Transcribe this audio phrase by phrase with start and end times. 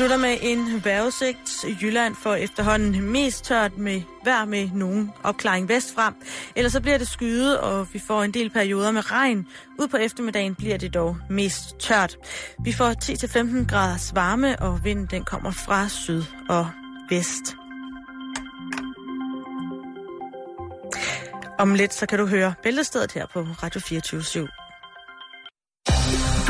[0.00, 1.64] slutter med en vejrudsigt.
[1.82, 6.14] Jylland får efterhånden mest tørt med vejr med nogen opklaring vestfra.
[6.56, 9.46] Ellers så bliver det skyet, og vi får en del perioder med regn.
[9.78, 12.16] Ud på eftermiddagen bliver det dog mest tørt.
[12.64, 12.94] Vi får
[13.64, 16.70] 10-15 graders varme, og vinden den kommer fra syd og
[17.10, 17.56] vest.
[21.58, 24.69] Om lidt så kan du høre Bæltestedet her på Radio 24 /7.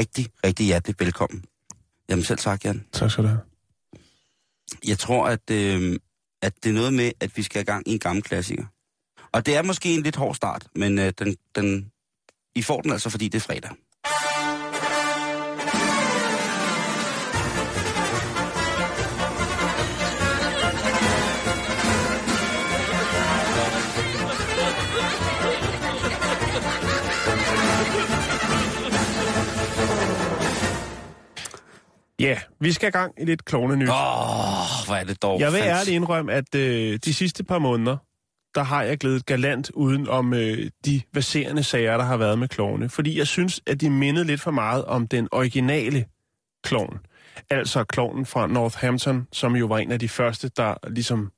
[0.00, 1.44] Rigtig, rigtig hjertelig velkommen.
[2.08, 2.86] Jamen selv tak, Jan.
[2.92, 3.40] Tak skal du have.
[4.86, 5.98] Jeg tror, at, øh,
[6.42, 8.64] at det er noget med, at vi skal i gang i en gammel klassiker.
[9.32, 11.92] Og det er måske en lidt hård start, men øh, den, den,
[12.54, 13.70] I får den altså, fordi det er fredag.
[32.20, 33.88] Ja, vi skal i gang i lidt klovne nyt.
[33.88, 35.40] Åh, oh, hvor er det dog.
[35.40, 37.96] Jeg vil ærligt indrømme, at øh, de sidste par måneder,
[38.54, 42.48] der har jeg glædet galant uden om øh, de baserende sager, der har været med
[42.48, 42.88] klovne.
[42.88, 46.04] Fordi jeg synes, at de mindede lidt for meget om den originale
[46.64, 46.98] klovn.
[47.50, 51.30] Altså klovnen fra Northampton, som jo var en af de første, der ligesom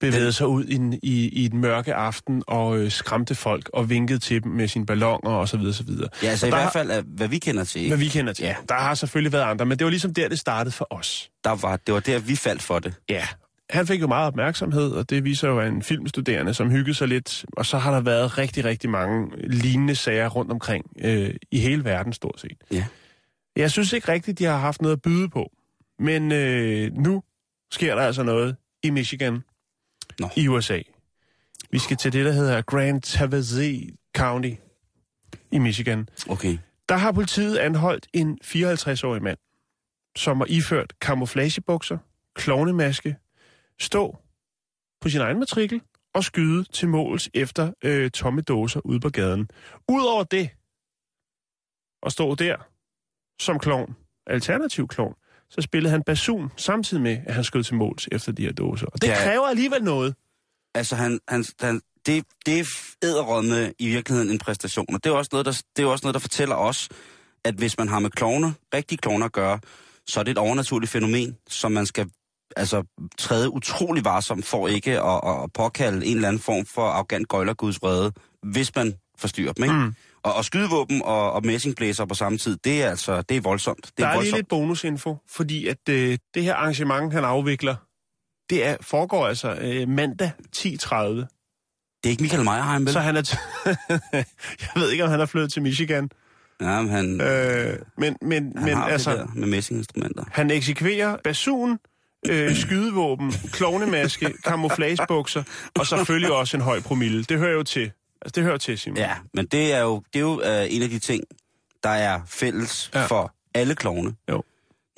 [0.00, 4.18] bevægede sig ud i, i, i den mørke aften og øh, skræmte folk og vinkede
[4.18, 5.46] til dem med sine ballonger osv.
[5.50, 6.08] Så videre, så videre.
[6.22, 7.80] Ja, altså Og i hvert har- fald, af, hvad vi kender til.
[7.88, 8.04] Hvad Ikke?
[8.12, 8.44] vi kender til.
[8.44, 8.56] Ja.
[8.68, 11.30] Der har selvfølgelig været andre, men det var ligesom der, det startede for os.
[11.44, 12.94] Der var, det var der, vi faldt for det.
[13.08, 13.26] Ja,
[13.70, 17.44] han fik jo meget opmærksomhed, og det viser jo, en filmstuderende, som hyggede sig lidt.
[17.56, 21.84] Og så har der været rigtig, rigtig mange lignende sager rundt omkring øh, i hele
[21.84, 22.56] verden, stort set.
[22.72, 22.84] Ja.
[23.56, 25.50] Jeg synes ikke rigtigt, de har haft noget at byde på.
[25.98, 27.22] Men øh, nu
[27.72, 29.42] sker der altså noget i Michigan,
[30.20, 30.28] Nå.
[30.36, 30.80] i USA.
[31.70, 34.52] Vi skal til det, der hedder Grand Tavazee County
[35.52, 36.08] i Michigan.
[36.28, 36.58] Okay.
[36.88, 39.38] Der har politiet anholdt en 54-årig mand,
[40.16, 41.98] som har iført camouflagebukser,
[42.34, 43.16] klovnemaske,
[43.80, 44.16] stå
[45.00, 45.80] på sin egen matrikel
[46.14, 49.50] og skyde til måls efter øh, tomme dåser ude på gaden.
[49.88, 50.50] Udover det,
[52.06, 52.56] at stå der
[53.40, 55.14] som klovn, alternativ klovn,
[55.50, 58.86] så spillede han basun samtidig med, at han skød til måls efter de her dåser.
[58.86, 59.14] Og det Ja.
[59.24, 60.14] kræver alligevel noget.
[60.74, 62.64] Altså, han, han, han, det, det er
[63.04, 64.86] æderrødme i virkeligheden en præstation.
[64.94, 66.88] Og det er, også noget, der, det er også noget, der fortæller os,
[67.44, 69.58] at hvis man har med klovner, rigtige klovner at gøre,
[70.06, 72.10] så er det et overnaturligt fænomen, som man skal
[72.56, 72.82] altså,
[73.18, 77.28] træde utrolig varsom for ikke at, at, at påkalde en eller anden form for arrogant
[77.28, 79.64] gøjlerguds vrede, hvis man forstyrrer dem.
[79.64, 79.76] Ikke?
[79.76, 79.94] Mm.
[80.26, 83.84] Og, og skydevåben og, og messingblæser på samme tid, det er altså det er voldsomt.
[83.86, 84.38] Det Der er lige voldsomt.
[84.38, 87.76] lidt bonusinfo, fordi at øh, det her arrangement, han afvikler,
[88.50, 90.66] det er, foregår altså øh, mandag 10.30.
[90.96, 91.26] Det
[92.04, 92.92] er ikke Michael Meyerheim, vel?
[92.92, 93.38] Så han er...
[94.60, 96.10] Jeg ved ikke, om han er flyttet til Michigan.
[96.60, 100.24] Ja, men han, Øh, men men, han men har altså, det der med messinginstrumenter.
[100.32, 101.78] han eksekverer basun,
[102.28, 105.42] øh, skydevåben, klovnemaske, camouflagebukser,
[105.78, 107.22] og selvfølgelig også en høj promille.
[107.24, 107.92] Det hører jo til.
[108.26, 108.96] Altså, det hører til, Simon.
[108.98, 111.24] Ja, men det er jo, det er jo øh, en af de ting,
[111.82, 113.06] der er fælles ja.
[113.06, 114.14] For alle klovne.
[114.30, 114.42] Jo.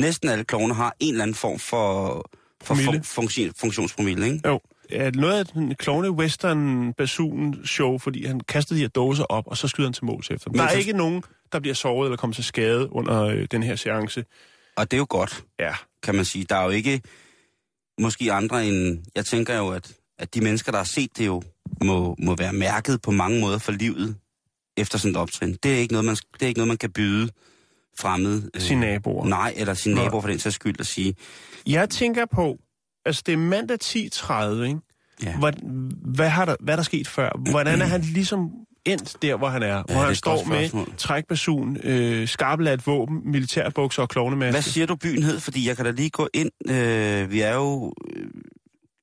[0.01, 2.09] Næsten alle klovne har en eller anden form for,
[2.63, 4.49] for fun, funktion, funktionspromille, ikke?
[4.49, 4.61] Jo.
[4.91, 9.45] Ja, noget af den klovne western basun show, fordi han kaster de her dåser op,
[9.47, 10.53] og så skyder han til måls efter dem.
[10.53, 11.23] Men Der er så- ikke nogen,
[11.53, 14.25] der bliver såret eller kommer til skade under øh, den her seance.
[14.77, 16.45] Og det er jo godt, Ja, kan man sige.
[16.45, 17.01] Der er jo ikke
[18.01, 18.99] måske andre end...
[19.15, 21.43] Jeg tænker jo, at, at de mennesker, der har set det jo,
[21.85, 24.17] må, må være mærket på mange måder for livet
[24.77, 25.57] efter sådan et optrin.
[25.63, 27.29] Det er ikke noget, man, det er ikke noget, man kan byde
[28.01, 28.43] fremmed.
[28.55, 29.27] øh, sine naboer.
[29.27, 30.05] Nej, eller sine Nej.
[30.05, 31.15] naboer for den sags skyld at sige.
[31.67, 32.59] Jeg tænker på,
[33.07, 34.81] altså det er mandag 10.30, ikke?
[35.23, 35.39] Ja.
[35.39, 35.53] Hvad,
[36.15, 37.51] hvad, har der, hvad er der sket før?
[37.51, 38.51] Hvordan er han ligesom
[38.85, 39.83] endt der, hvor han er?
[39.83, 44.51] det hvor han står med trækbasun, øh, skarpeladt våben, militærbukser og klovnemaske.
[44.51, 45.41] Hvad siger du byen hed?
[45.41, 46.51] Fordi jeg kan da lige gå ind.
[46.71, 48.27] Øh, vi er jo øh,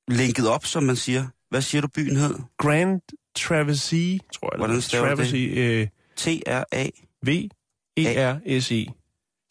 [0.08, 1.26] linket op, som man siger.
[1.50, 2.34] Hvad siger du byen hed?
[2.58, 3.00] Grand
[3.36, 4.58] Travesey, tror jeg.
[4.58, 5.16] Hvordan staver du det?
[5.18, 5.86] Travesey, øh,
[6.16, 6.86] T-R-A.
[7.26, 8.86] V-E-R-S-E.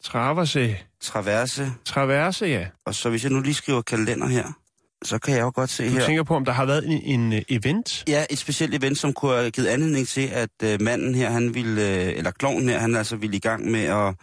[0.04, 0.76] Traverse.
[1.00, 1.72] Traverse.
[1.84, 2.66] Traverse, ja.
[2.86, 4.52] Og så hvis jeg nu lige skriver kalender her,
[5.04, 6.06] så kan jeg jo godt se Du her.
[6.06, 8.04] tænker på, om der har været en, en øh, event?
[8.08, 11.54] Ja, et specielt event, som kunne have givet anledning til, at øh, manden her, han
[11.54, 14.14] ville, øh, eller kloven her, han altså ville i gang med at...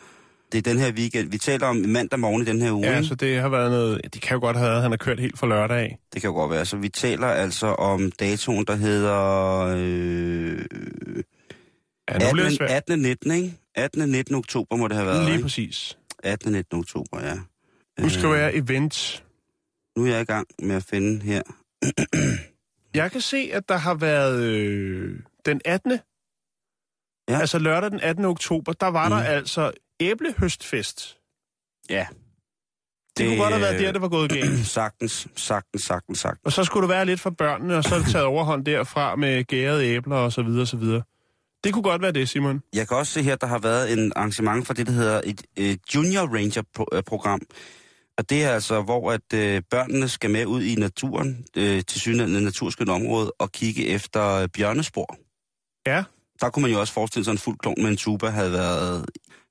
[0.53, 1.31] Det er den her weekend.
[1.31, 2.87] Vi taler om mandag morgen i den her uge.
[2.87, 4.01] Ja, så det har været noget...
[4.13, 5.97] Det kan jo godt have været, at han har kørt helt fra lørdag af.
[6.13, 6.65] Det kan jo godt være.
[6.65, 9.17] Så vi taler altså om datoen, der hedder...
[9.77, 10.65] Øh,
[12.09, 12.69] Ja, nu bliver det 18, svært.
[12.71, 12.99] 18.
[12.99, 13.53] 19, ikke?
[13.75, 14.01] 18.
[14.01, 14.35] og 19.
[14.35, 15.43] oktober må det have været, Lige ikke?
[15.43, 15.97] præcis.
[16.23, 16.47] 18.
[16.47, 16.79] og 19.
[16.79, 17.33] oktober, ja.
[17.99, 19.23] Nu skal Øh, være event.
[19.97, 21.41] Nu er jeg i gang med at finde her.
[22.95, 25.99] Jeg kan se, at der har været øh, den 18.
[27.29, 27.39] Ja.
[27.39, 28.25] Altså lørdag den 18.
[28.25, 29.15] oktober, der var mm.
[29.15, 29.71] der altså
[30.09, 31.17] æblehøstfest.
[31.89, 32.05] Ja.
[32.09, 34.67] Det, det kunne godt have været der, det var gået galt.
[34.79, 36.45] Sagtens, sagtens, sagtens, sagtens.
[36.45, 39.15] Og så skulle du være lidt for børnene, og så er det taget overhånd derfra
[39.15, 41.03] med gærede æbler og så videre og så videre.
[41.63, 42.61] Det kunne godt være det, Simon.
[42.73, 45.41] Jeg kan også se her, der har været en arrangement for det, der hedder et,
[45.55, 47.41] et Junior Ranger-program.
[48.17, 52.01] Og det er altså, hvor at øh, børnene skal med ud i naturen, øh, til
[52.01, 55.17] synligheden naturskønt område, og kigge efter øh, bjørnespor.
[55.87, 56.03] Ja.
[56.43, 58.51] Der kunne man jo også forestille sig, at en fuld klon med en tuba havde
[58.51, 59.05] været...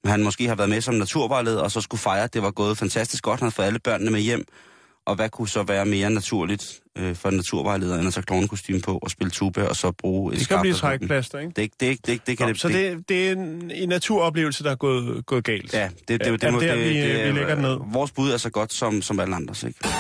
[0.05, 2.79] Han måske har været med som naturvejleder, og så skulle fejre, at det var gået
[2.79, 3.41] fantastisk godt.
[3.41, 4.45] Han havde fået alle børnene med hjem.
[5.07, 8.81] Og hvad kunne så være mere naturligt øh, for en naturvejleder, end at tage klovnekostyme
[8.81, 11.53] på og spille tuba, og så bruge et Det kan blive trækplaster, ikke?
[11.57, 14.65] Det, det, det, det, det kan Nå, det, så det, det er en, en naturoplevelse,
[14.65, 15.75] der er gået, gået galt.
[15.75, 17.63] Ja, det, det, Ja, det, det, ja, må, der, det, vi, det, vi lægger den
[17.63, 17.79] ned.
[17.93, 19.79] Vores bud er så godt som, som alle andres, ikke?
[19.85, 19.91] Nu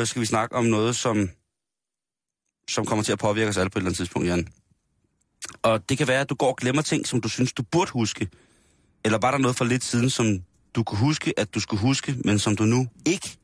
[0.00, 1.30] øh, skal vi snakke om noget, som,
[2.70, 4.48] som kommer til at påvirke os alle på et eller andet tidspunkt, Jan.
[5.62, 7.90] Og det kan være, at du går og glemmer ting, som du synes, du burde
[7.90, 8.28] huske.
[9.04, 10.26] Eller var der noget for lidt siden, som
[10.74, 13.38] du kunne huske, at du skulle huske, men som du nu ikke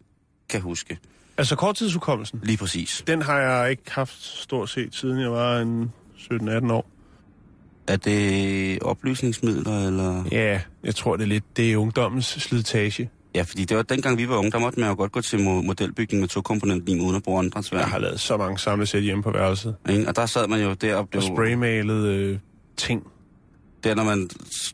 [0.49, 0.99] kan huske.
[1.39, 3.05] Altså korttidshukommelsen, Lige præcis.
[3.07, 6.87] den har jeg ikke haft stort set, siden jeg var en 17-18 år.
[7.89, 10.25] Er det oplysningsmidler, eller...
[10.33, 13.11] Ja, jeg tror det er lidt, det er ungdommens slitage.
[13.35, 15.37] Ja, fordi det var dengang vi var unge, der måtte man jo godt gå til
[15.37, 17.79] mo- modelbygning med to komponentlim uden at bruge andre svær.
[17.79, 19.77] Jeg har lavet så mange samlesæt hjemme på værelset.
[19.91, 20.09] Ikke?
[20.09, 21.19] Og der sad man jo der og blev...
[21.23, 22.39] Og spraymalet øh,
[22.77, 23.03] ting.
[23.85, 24.31] Der, når man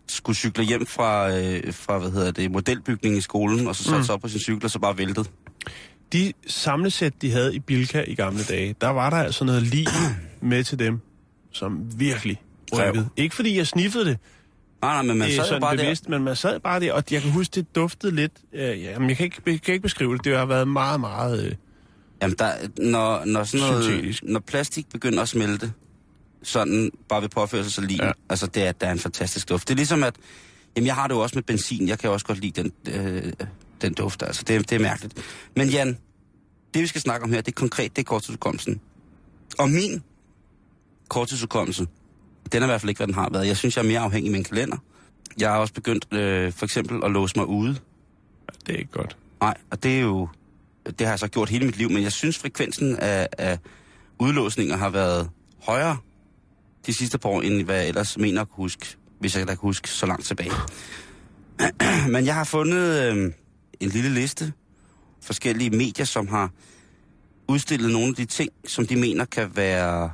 [0.09, 3.99] skulle cykle hjem fra, øh, fra hvad hedder det, modelbygning i skolen, og så satte
[3.99, 4.05] Mm.
[4.05, 5.31] sig op på sin cykel, og så bare væltet.
[6.13, 9.89] De samlesæt, de havde i Bilka i gamle dage, der var der altså noget lige
[10.41, 11.01] med til dem,
[11.53, 13.09] som virkelig rykkede.
[13.17, 14.19] Ikke fordi jeg sniffede det,
[14.83, 17.23] Nej, nej, men man sad sådan bare bevidst, men man sad bare der, og jeg
[17.23, 18.33] kan huske, det duftede lidt.
[18.53, 20.25] Øh, ja, men jeg kan ikke, jeg kan ikke beskrive det.
[20.25, 21.45] Det har været meget, meget...
[21.45, 21.57] Øh, der.
[22.23, 22.53] Jamen, der,
[22.91, 24.23] når, når, sådan noget, Syntetisk.
[24.23, 25.73] når plastik begynder at smelte,
[26.43, 28.07] sådan bare ved påføre sig så lige, Ja.
[28.07, 28.13] ja.
[28.31, 29.69] altså det er, der er en fantastisk duft.
[29.69, 30.17] Det er ligesom at,
[30.77, 33.33] jamen jeg har det jo også med benzin, jeg kan også godt lide den, øh,
[33.83, 35.15] den duft, altså det, det er mærkeligt.
[35.57, 35.99] Men Jan,
[36.75, 38.81] det vi skal snakke om her, det er konkret, det er korttidsudkommelsen.
[39.59, 40.03] Og min
[41.09, 41.87] korttidsudkommelse,
[42.53, 43.47] den har i hvert fald ikke, hvad den har været.
[43.47, 44.77] Jeg synes, jeg er mere afhængig af min kalender.
[45.41, 47.77] Jeg har også begyndt øh, for eksempel at låse mig ude.
[48.67, 49.17] det er ikke godt.
[49.41, 50.29] Nej, og det er jo...
[50.85, 53.59] Det har jeg så gjort hele mit liv, men jeg synes, frekvensen af, af
[54.19, 55.31] udlåsninger har været
[55.63, 55.97] højere
[56.87, 59.53] de sidste par år, end hvad jeg ellers mener at kunne huske, hvis jeg da
[59.55, 60.53] kan huske så langt tilbage.
[62.13, 63.33] men jeg har fundet øh,
[63.81, 64.53] en lille liste
[65.21, 66.51] forskellige medier, som har
[67.49, 70.11] udstillet nogle af de ting, som de mener kan være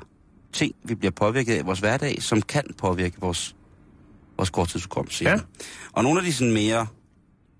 [0.55, 3.57] ting, vi bliver påvirket af i vores hverdag, som kan påvirke vores,
[4.37, 5.25] vores korttidsudkommelse.
[5.25, 5.39] Ja.
[5.93, 6.87] Og nogle af de sådan mere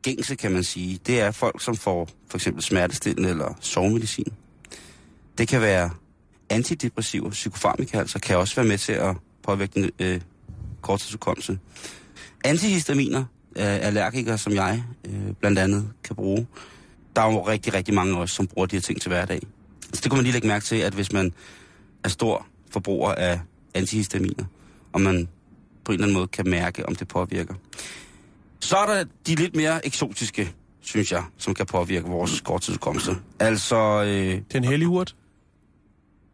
[0.03, 4.33] gængse, kan man sige, det er folk, som får for eksempel smertestillende eller sovemedicin.
[5.39, 5.91] Det kan være
[6.51, 10.21] antidepressive, psykofarmika, altså kan også være med til at påvirke den øh,
[10.83, 11.59] korttidsudkommelse.
[12.45, 13.25] Antihistaminer,
[13.57, 16.47] øh, allergikere som jeg øh, blandt andet kan bruge.
[17.17, 19.41] Der er jo rigtig, rigtig mange også, som bruger de her ting til hverdag.
[19.93, 21.33] Så det kunne man lige lægge mærke til, at hvis man
[22.05, 23.41] er stor forbruger af
[23.75, 24.45] antihistaminer,
[24.93, 25.29] og man
[25.85, 27.55] på en eller anden måde kan mærke, om det påvirker.
[28.61, 33.17] Så er der de lidt mere eksotiske, synes jeg, som kan påvirke vores korttidsudkommelse.
[33.41, 33.77] Altså,
[34.07, 35.17] øh, Den hellige urt?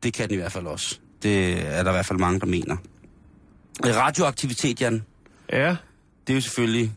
[0.03, 0.99] det kan den i hvert fald også.
[1.23, 2.77] Det er der i hvert fald mange, der mener.
[3.85, 5.03] Radioaktivitet, Jan,
[5.53, 5.77] Ja.
[6.27, 6.93] det er jo selvfølgelig,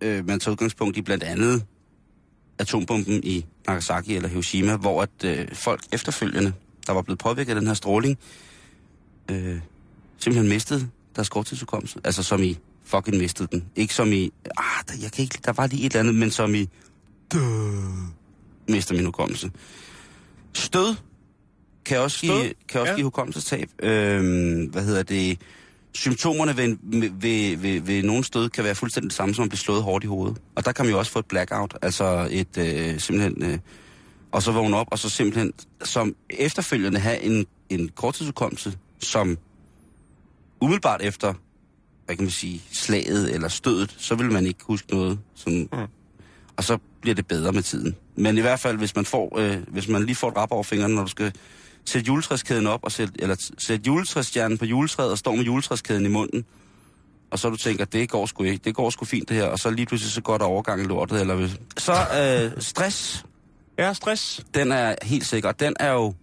[0.00, 1.64] øh, man tager udgangspunkt i blandt andet
[2.58, 6.52] atombomben i Nagasaki eller Hiroshima, hvor at øh, folk efterfølgende,
[6.86, 8.18] der var blevet påvirket af den her stråling,
[9.30, 9.58] øh,
[10.18, 12.00] simpelthen mistede deres korttidsudkommelse.
[12.04, 13.64] Altså som i fucking mistede den.
[13.76, 16.30] Ikke som i, ah, der, jeg kan ikke, der var lige et eller andet, men
[16.30, 16.68] som i,
[18.68, 19.50] mister min hukommelse.
[20.52, 20.94] Stød
[21.84, 22.42] kan også Stød?
[22.42, 22.96] give, kan også Ja.
[22.96, 23.68] give hukommelsestab.
[23.82, 25.38] Øhm, hvad hedder det?
[25.94, 26.76] Symptomerne ved,
[27.20, 30.04] ved, ved, ved nogle stød kan være fuldstændig det samme som at blive slået hårdt
[30.04, 30.38] i hovedet.
[30.54, 33.42] Og der kan man jo også få et blackout, altså et øh, simpelthen...
[33.42, 33.58] Øh,
[34.32, 35.52] og så vågne op, og så simpelthen
[35.84, 39.38] som efterfølgende have en, en korttidsudkommelse, som
[40.60, 41.34] umiddelbart efter,
[42.06, 45.18] hvad kan man sige, slaget eller stødet, så vil man ikke huske noget.
[45.34, 45.78] Sådan, mm.
[46.56, 47.96] Og så bliver det bedre med tiden.
[48.16, 50.62] Men i hvert fald, hvis man, får, øh, hvis man lige får et rap over
[50.62, 51.32] fingrene, når du skal
[51.84, 56.08] sætte juletræskæden op, og sætte, eller sætte juletræsstjernen på juletræet, og står med juletræskæden i
[56.08, 56.44] munden,
[57.30, 59.58] og så du tænker, det går sgu ikke, det går sgu fint det her, og
[59.58, 63.24] så lige pludselig så går der overgang i lortet, eller hvis- Så øh, stress,
[63.78, 64.44] Ja, stress.
[64.54, 65.52] den er helt sikker.
[65.52, 66.14] Den er jo...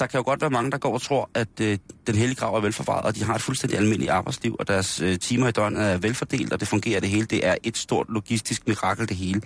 [0.00, 2.54] Der kan jo godt være mange, der går og tror, at øh, den hellige grav
[2.54, 5.82] er velforvaret, og de har et fuldstændig almindeligt arbejdsliv, og deres øh, timer i døgnet
[5.82, 7.26] er velfordelt, og det fungerer det hele.
[7.26, 9.42] Det er et stort logistisk mirakel, det hele.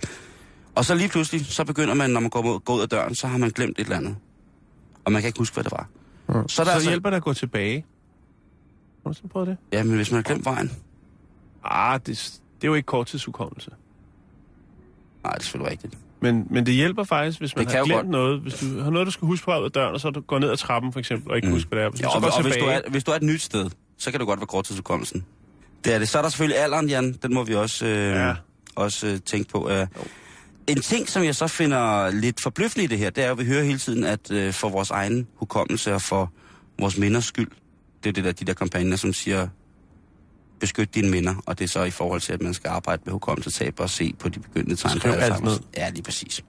[0.75, 3.15] Og så lige pludselig, så begynder man, når man går, mod, går ud af døren,
[3.15, 4.15] så har man glemt et eller andet.
[5.05, 5.87] Og man kan ikke huske, hvad det var.
[6.29, 6.33] Ja.
[6.33, 7.85] Så er der Så, så altså- hjælper det at gå tilbage.
[9.05, 9.57] Har du prøvet det?
[9.71, 10.71] Ja, men hvis man har glemt vejen...
[11.63, 12.07] Ah, det,
[12.55, 13.71] det er jo ikke korttidshukommelse.
[15.23, 15.97] Nej, det er selvfølgelig rigtigt.
[16.23, 18.09] Men, men det hjælper faktisk, hvis man Det har glemt godt.
[18.09, 18.41] noget.
[18.41, 20.39] Hvis du har noget, du skal huske på ud af døren, og så du går
[20.39, 21.53] ned ad trappen for eksempel, og ikke mm.
[21.53, 21.89] husker, hvad det er.
[21.89, 23.69] Hvis Ja, du og, går og hvis, du er, hvis du er et nyt sted,
[23.97, 25.25] så kan det godt være korttidsudkommelsen.
[25.85, 26.09] Det er det.
[26.09, 27.13] Så er der selvfølgelig alderen, Jan.
[27.13, 28.33] Den må vi også, øh, ja.
[28.75, 29.69] også øh, tænke på.
[29.69, 29.87] Øh.
[30.67, 33.45] En ting, som jeg så finder lidt forbløffende i det her, det er, at vi
[33.45, 36.31] hører hele tiden, at øh, for vores egen hukommelse og for
[36.79, 37.47] vores minders skyld,
[38.03, 39.47] det er det der, de der kampagner, som siger,
[40.59, 43.13] beskyt dine minder, og det er så i forhold til, at man skal arbejde med
[43.13, 44.93] hukommelsestab og se på de begyndende tegn.
[44.93, 45.59] på Skriv alt ned.
[45.77, 46.43] Ja, lige præcis.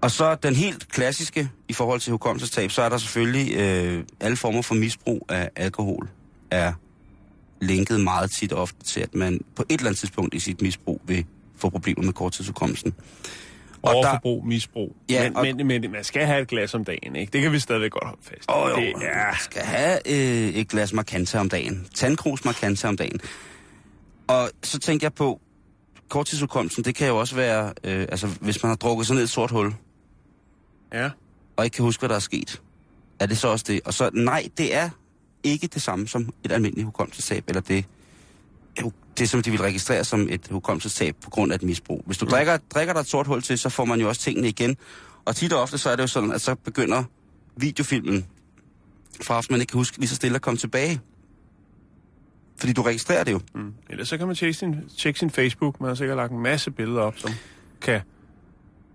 [0.00, 4.36] Og så den helt klassiske i forhold til hukommelsestab, så er der selvfølgelig øh, alle
[4.36, 6.08] former for misbrug af alkohol
[6.50, 6.72] er
[7.60, 11.00] linket meget tit ofte til, at man på et eller andet tidspunkt i sit misbrug
[11.06, 11.24] vil
[11.56, 12.94] få problemer med korttidshukommelsen.
[13.82, 14.96] Og der, overforbrug, misbrug.
[15.10, 17.32] Ja, men, og- men, men man skal have et glas om dagen, ikke?
[17.32, 18.42] Det kan vi stadigvæk godt holde fast.
[18.42, 18.52] i.
[18.52, 19.26] Åh, jo, det, ja.
[19.26, 21.86] man skal have øh, et glas markante om dagen.
[21.94, 23.20] Tandkrus markante om dagen.
[24.26, 25.40] Og så tænker jeg på,
[26.08, 29.50] korttidsudkommelsen, det kan jo også være, øh, altså hvis man har drukket i et sort
[29.50, 29.74] hul,
[30.92, 31.10] ja.
[31.56, 32.62] og ikke kan huske, hvad der er sket.
[33.20, 33.80] Er det så også det?
[33.84, 34.90] Og så, nej, det er
[35.42, 37.82] ikke det samme som et almindeligt hukommelsestab, eller det, jo,
[39.18, 42.02] det som de vil registrere som et hukommelsestab på grund af et misbrug.
[42.06, 42.30] Hvis du mm.
[42.30, 44.76] drikker, drikker dig et sort hul til, så får man jo også tingene igen.
[45.24, 47.04] Og tit og ofte så er det jo sådan, at så begynder
[47.56, 48.26] videofilmen
[49.22, 51.00] fra at man ikke kan huske lige så stille at komme tilbage.
[52.58, 53.40] Fordi du registrerer det jo.
[53.54, 53.74] Mm.
[53.90, 55.80] Ellers så kan man tjekke sin, tjekke sin Facebook.
[55.80, 57.30] Man har sikkert lagt en masse billeder op, som
[57.80, 58.00] kan,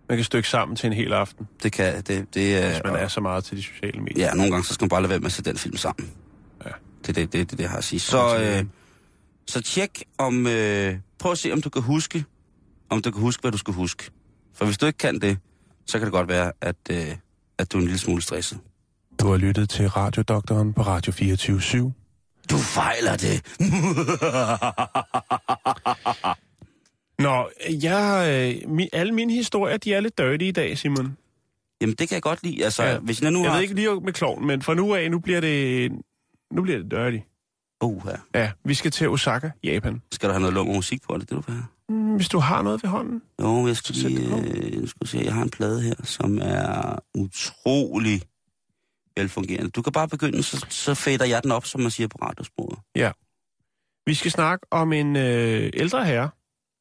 [0.09, 2.69] man kan stykke sammen til en hel aften, Det kan, det, det er...
[2.69, 4.25] hvis man er så meget til de sociale medier.
[4.25, 6.11] Ja, nogle gange så skal man bare lade være med at sætte den film sammen.
[6.65, 6.69] Ja.
[7.01, 7.99] Det er det, det, det, det, jeg har at sige.
[7.99, 8.65] Så, øh,
[9.47, 10.47] så tjek om...
[10.47, 12.25] Øh, prøv at se, om du kan huske,
[12.89, 14.11] om du kan huske, hvad du skal huske.
[14.53, 15.37] For hvis du ikke kan det,
[15.85, 17.15] så kan det godt være, at, øh,
[17.57, 18.59] at du er en lille smule stresset.
[19.19, 21.77] Du har lyttet til Radiodoktoren på Radio 24 /7.
[22.49, 23.41] Du fejler det.
[27.19, 27.49] Nå,
[27.83, 28.27] jeg,
[28.65, 31.17] øh, mi, alle mine historier, de er lidt dirty i dag, Simon.
[31.81, 32.63] Jamen, det kan jeg godt lide.
[32.65, 32.97] Altså, Ja.
[32.99, 33.55] hvis jeg nu Jeg har...
[33.57, 35.91] ved ikke lige med kloven, men fra nu af, nu bliver det,
[36.51, 37.17] nu bliver det dirty.
[37.83, 38.39] Uh, ja.
[38.41, 40.01] Ja, vi skal til Osaka, Japan.
[40.11, 41.13] Skal du have noget lummer musik på?
[41.13, 41.65] Er det det, du vil have?
[41.89, 43.21] Mm, Hvis du har noget ved hånden.
[43.41, 44.37] Jo, jeg skal lige...
[44.37, 48.21] Øh, jeg, skal se, jeg har en plade her, som er utrolig
[49.17, 49.69] velfungerende.
[49.69, 52.79] Du kan bare begynde, så, så fader jeg den op, som man siger på radiosproget.
[54.05, 56.29] Vi skal snakke om en øh, ældre herre,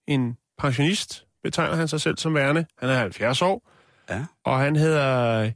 [0.07, 2.67] en pensionist, betegner han sig selv som værende.
[2.79, 3.71] Han er 70 år,
[4.11, 4.25] Ja.
[4.45, 5.51] og han hedder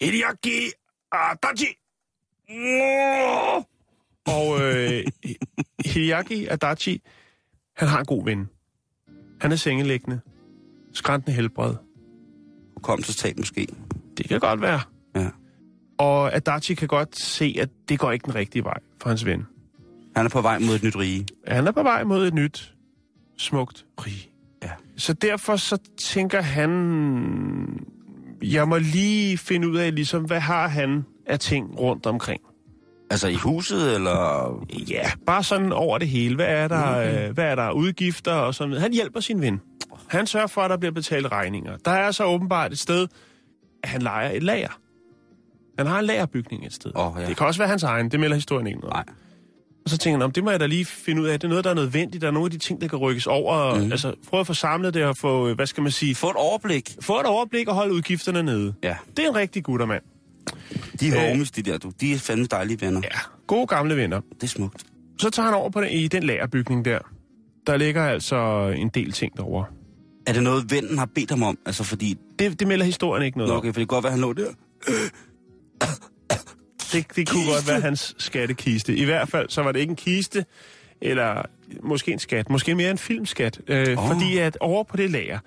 [0.00, 0.70] Hideaki
[1.12, 1.66] Adachi.
[4.26, 5.04] Og øh,
[5.84, 7.02] Hideaki Adachi,
[7.76, 8.48] han har en god ven.
[9.40, 10.20] Han er sengeliggende,
[10.92, 11.74] skræntende helbred.
[12.76, 13.66] Hukommelsestab måske.
[14.16, 14.80] Det kan godt være.
[15.16, 15.28] Ja.
[15.98, 19.46] Og Adachi kan godt se, at det går ikke den rigtige vej for hans ven.
[20.16, 21.26] Han er på vej mod et nyt rige.
[21.46, 22.74] Han er på vej mod et nyt,
[23.36, 24.30] smukt rige.
[24.62, 24.70] Ja.
[24.96, 26.70] Så derfor så tænker han,
[28.42, 32.40] jeg må lige finde ud af, ligesom, hvad har han af ting rundt omkring.
[33.10, 34.50] Altså i huset, eller...
[34.88, 36.34] Ja, bare sådan over det hele.
[36.34, 37.28] Hvad er der, okay.
[37.28, 38.82] øh, hvad er der udgifter og sådan noget.
[38.82, 39.60] Han hjælper sin ven.
[40.08, 41.76] Han sørger for, at der bliver betalt regninger.
[41.84, 43.06] Der er så åbenbart et sted,
[43.82, 44.78] at han leger et lager.
[45.78, 46.92] Han har en lagerbygning et sted.
[46.96, 47.26] Åh, ja.
[47.26, 48.92] Det kan også være hans egen, det melder historien ikke noget.
[48.94, 49.04] Nej.
[49.84, 51.40] Og så tænker han, "Nå, det må jeg da lige finde ud af.
[51.40, 52.22] Det er noget, der er nødvendigt.
[52.22, 53.74] Der er nogle af de ting, der kan rykkes over.
[53.74, 53.90] Mm.
[53.92, 56.36] Altså, prøv at få samlet det og få, øh, hvad skal man sige, Få et
[56.36, 56.96] overblik.
[57.00, 58.74] få et overblik og holde udgifterne nede.
[58.82, 58.96] Ja.
[59.16, 60.02] Det er en rigtig guttermand.
[61.00, 61.14] De Øh.
[61.14, 61.92] homies, de der, du.
[62.00, 63.00] De er fandme dejlige venner.
[63.04, 64.20] Ja, gode gamle venner.
[64.34, 64.86] Det er smukt.
[65.18, 66.98] Så tager han over på den, i den lagerbygning der.
[67.66, 69.66] Der ligger altså en del ting derovre.
[70.26, 71.58] Er det noget, vennen har bedt ham om?
[71.66, 72.16] Altså, fordi...
[72.38, 74.32] Det, det melder historien ikke noget Nå, okay, for det kan godt være, han lå
[74.32, 74.48] der.
[76.92, 78.96] Det, det kunne godt være hans skattekiste.
[78.96, 80.44] I hvert fald, så var det ikke en kiste,
[81.00, 81.42] eller
[81.82, 83.60] måske en skat, måske mere en filmskat.
[83.68, 84.08] Øh, oh.
[84.08, 85.38] Fordi at over på det lager,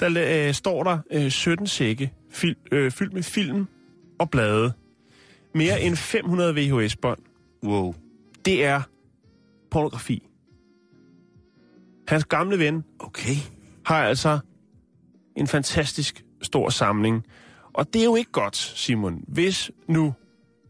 [0.00, 3.66] der øh, står der øh, 17 sække fil, øh, fyldt med film
[4.24, 4.72] og blade.
[5.54, 7.18] Mere end 500 VHS-bånd.
[7.64, 7.94] Wow.
[8.44, 8.82] Det er
[9.70, 10.26] pornografi.
[12.08, 13.34] Hans gamle ven Okay.
[13.86, 14.38] har altså
[15.36, 17.24] en fantastisk stor samling.
[17.74, 20.14] Og det er jo ikke godt, Simon, hvis nu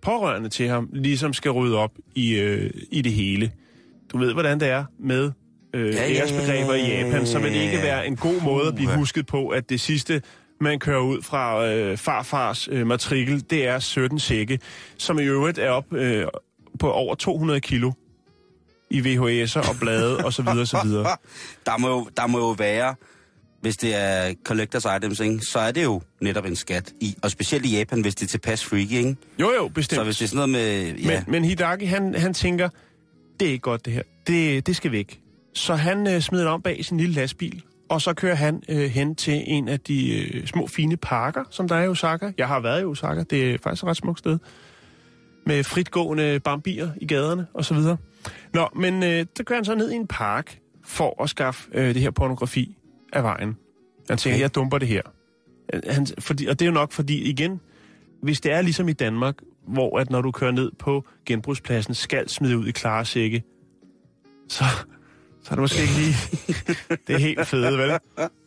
[0.02, 3.52] pårørende til ham ligesom skal rydde op i, øh, i det hele.
[4.12, 5.32] Du ved, hvordan det er med
[5.74, 8.68] øh, Ja, ja, ja, æresbegreber i Japan, så vil det ikke være en god måde
[8.68, 10.22] at blive husket på, at det sidste,
[10.64, 14.58] man kører ud fra øh, farfars øh, matrikel, det er 17 sække,
[14.98, 16.26] som i øvrigt er op øh,
[16.78, 17.92] på over 200 kilo
[18.90, 21.16] i VHS'er og blade og så videre, så videre.
[21.66, 22.94] Der må, jo, der må jo være,
[23.60, 26.92] hvis det er collectors items, ikke, så er det jo netop en skat.
[27.00, 29.16] I, og specielt i Japan, hvis det er tilpas freaky, ikke?
[29.40, 29.96] Jo, jo, bestemt.
[29.96, 30.94] Så hvis det er sådan noget med...
[30.94, 32.68] Ja, Men, men Hidaki, han, han tænker,
[33.40, 34.02] det er ikke godt det her.
[34.26, 35.20] Det, det skal væk.
[35.54, 37.62] Så han øh, smider det om bag sin lille lastbil,
[37.94, 41.68] og så kører han øh, hen til en af de øh, små fine parker, som
[41.68, 42.32] der er i Osaka.
[42.38, 44.38] Jeg har været i Osaka, det er faktisk et ret smukt sted.
[45.46, 47.96] Med fritgående bambier i gaderne og så videre.
[48.54, 51.94] Nå, men øh, der kører han så ned i en park for at skaffe øh,
[51.94, 52.76] det her pornografi
[53.12, 53.56] af vejen.
[54.08, 54.42] Han tænker, Okay.
[54.42, 55.02] jeg dumper det her.
[55.90, 57.60] Han, fordi, og det er jo nok fordi, igen,
[58.22, 59.34] hvis det er ligesom i Danmark,
[59.68, 63.42] hvor at når du kører ned på genbrugspladsen, skal smide ud i klare sække,
[64.48, 64.64] så,
[65.44, 66.14] så er det måske ikke lige
[67.06, 67.90] det er helt fede, vel?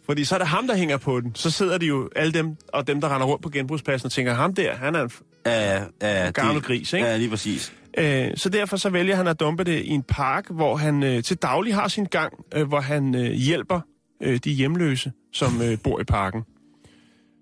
[0.05, 1.35] Fordi så er det ham, der hænger på den.
[1.35, 4.33] Så sidder de jo, alle dem, og dem, der render rundt på genbrugspladsen, og tænker,
[4.33, 5.09] ham der, han er en
[5.45, 7.05] ja, ja, gammel det- gris, ikke?
[7.07, 7.73] Ja, lige præcis.
[7.97, 11.23] Øh, så derfor så vælger han at dumpe det i en park, hvor han øh,
[11.23, 13.79] til daglig har sin gang, øh, hvor han øh, hjælper
[14.23, 16.43] øh, de hjemløse, som øh, bor i parken.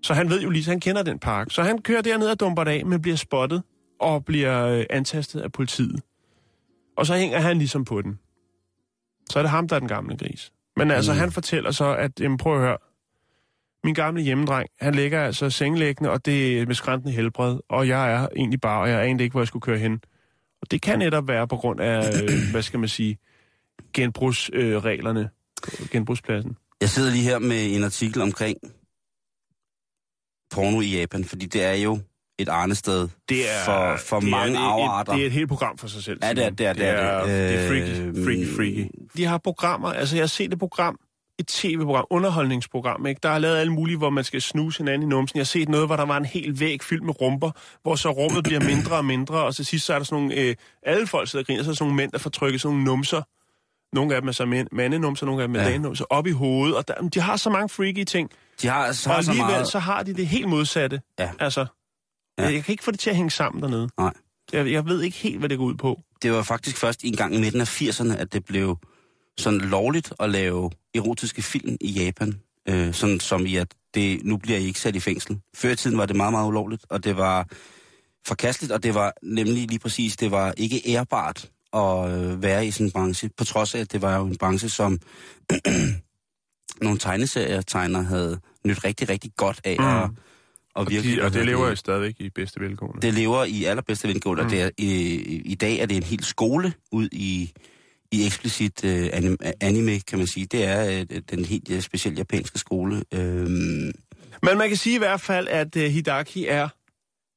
[0.02, 1.46] Så han ved jo lige, han kender den park.
[1.50, 3.62] Så han kører derned og dumper det af, men bliver spottet
[4.00, 6.00] og bliver øh, antastet af politiet.
[6.96, 8.18] Og så hænger han ligesom på den.
[9.30, 10.52] Så er det ham, der er den gamle gris.
[10.76, 11.18] Men altså, Mm.
[11.18, 12.78] han fortæller så, at, jamen, prøv at høre,
[13.84, 18.12] min gamle hjemmedreng, han ligger altså sengelæggende, og det er med skræntende helbred, og jeg
[18.12, 20.00] er egentlig bare, og jeg anede ikke, hvor jeg skulle køre hen.
[20.62, 23.18] Og det kan netop være på grund af, øh, hvad skal man sige,
[23.92, 25.30] genbrugsreglerne
[25.80, 26.56] øh, genbrugspladsen.
[26.80, 28.56] Jeg sidder lige her med en artikel omkring
[30.50, 31.98] porno i Japan, fordi det er jo
[32.38, 35.12] et arnested Det er, for, for det mange er et, afarter.
[35.12, 36.18] Et, det er et helt program for sig selv.
[36.22, 37.28] Ja, det er- det er- det er det.
[37.28, 38.86] det er freaky, Øh, freaky, freaky.
[39.16, 40.98] De har programmer, altså jeg har set et program,
[41.38, 43.18] et tv-program, underholdningsprogram, ikke?
[43.22, 45.36] Der er lavet alle mulige, hvor man skal snuse hinanden i numsen.
[45.36, 47.50] Jeg har set noget, hvor der var en hel væg fyldt med rumper,
[47.82, 50.34] hvor så rummet bliver mindre og mindre, og til sidst så er der sådan nogle,
[50.40, 52.60] øh, alle folk sidder og griner, så er der sådan nogle mænd, der får trykket
[52.60, 53.22] sådan nogle numser.
[53.92, 55.66] Nogle af dem er så mænd, mandenumser, nogle af dem er Ja.
[55.68, 58.30] dagenumser, op i hovedet, og der, de har så mange freaky ting.
[58.62, 59.68] De har så, Og så alligevel meget...
[59.68, 61.00] så har de det helt modsatte.
[61.18, 61.30] Ja.
[61.40, 61.66] Altså,
[62.38, 62.44] Ja.
[62.44, 63.88] jeg kan ikke få det til at hænge sammen dernede.
[63.98, 64.12] Nej.
[64.52, 66.00] Jeg, jeg ved ikke helt, hvad det går ud på.
[66.22, 68.78] Det var faktisk først en gang i midten af 80'erne, at det blev
[69.38, 72.40] sådan lovligt at lave erotiske film i Japan.
[72.68, 75.40] Øh, sådan som i, at det, nu bliver I ikke sat i fængsel.
[75.56, 77.46] Før i tiden var det meget, meget ulovligt, og det var
[78.26, 82.70] forkasteligt, og det var nemlig lige præcis, det var ikke ærbart at øh, være i
[82.70, 84.98] sådan en branche, på trods af, at det var jo en branche, som
[86.82, 89.86] nogle tegneserietegnere havde nyt rigtig, rigtig godt af Mm.
[89.86, 90.10] at,
[90.76, 91.12] og virkelig...
[91.12, 93.00] de, hvad og det lever jo stadigvæk i bedste velgående.
[93.02, 94.46] det lever i allerbedste vindgående, mm.
[94.46, 97.52] og det er, i, i dag er det en hel skole ud i,
[98.12, 100.46] i eksplicit uh, anime, anime, kan man sige.
[100.46, 103.02] Det er uh, den helt uh, specielle japanske skole.
[103.14, 103.92] Øhm,
[104.42, 106.68] Men man kan sige i hvert fald, at uh, Hidaki er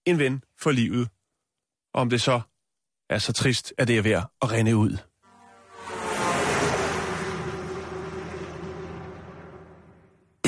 [0.06, 1.08] en ven for livet.
[1.94, 2.42] Om det så
[3.10, 4.98] er så trist, at det er ved at rende ud.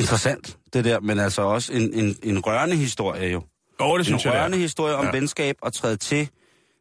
[0.01, 3.43] interessant, det der, men altså også en, en, en rørende historie jo.
[3.81, 4.61] Jo, det En synes jeg, det rørende er.
[4.61, 5.11] historie om Ja.
[5.11, 6.29] venskab og træde til,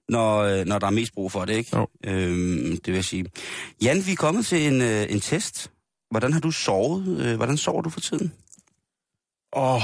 [0.09, 1.77] når, øh, når der er mest brug for det, ikke?
[1.77, 1.87] Jo.
[2.07, 3.25] Øhm, det vil jeg sige.
[3.83, 5.71] Jan, vi er kommet til en, øh, en test.
[6.11, 7.19] Hvordan har du sovet?
[7.21, 8.33] Øh, Hvordan sover du for tiden?
[9.53, 9.83] Åh, oh,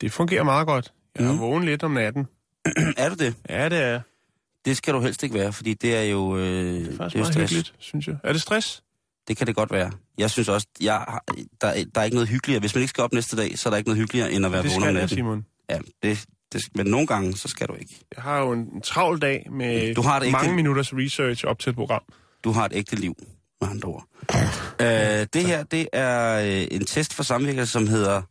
[0.00, 0.92] det fungerer meget godt.
[1.18, 1.40] Jeg er Mm.
[1.40, 2.26] vågen lidt om natten.
[2.96, 3.34] er du det?
[3.48, 4.00] Ja, det er,
[4.64, 7.16] Det skal du helst ikke være, fordi det er jo, øh, det er det faktisk
[7.16, 7.52] er jo meget stress.
[7.52, 8.16] hyggeligt, synes jeg.
[8.24, 8.82] Er det stress?
[9.28, 9.90] Det kan det godt være.
[10.18, 11.24] Jeg synes også, jeg, har-
[11.60, 12.60] der, er- der er ikke noget hyggeligere.
[12.60, 14.52] Hvis man ikke skal op næste dag, så er der ikke noget hyggeligere, end at
[14.52, 15.16] være det vågen om skal jeg, natten.
[15.16, 15.46] Simon.
[15.70, 18.00] Ja, det, det, men nogle gange, så skal du ikke.
[18.16, 20.92] Jeg har jo en, en travl dag med Du har det ikke, mange det- minutters
[20.94, 22.02] research op til et program.
[22.44, 23.14] Du har et ægte liv,
[23.60, 24.04] med andre ord.
[24.80, 28.22] øh, det her, det er øh, en test for samvirker, som hedder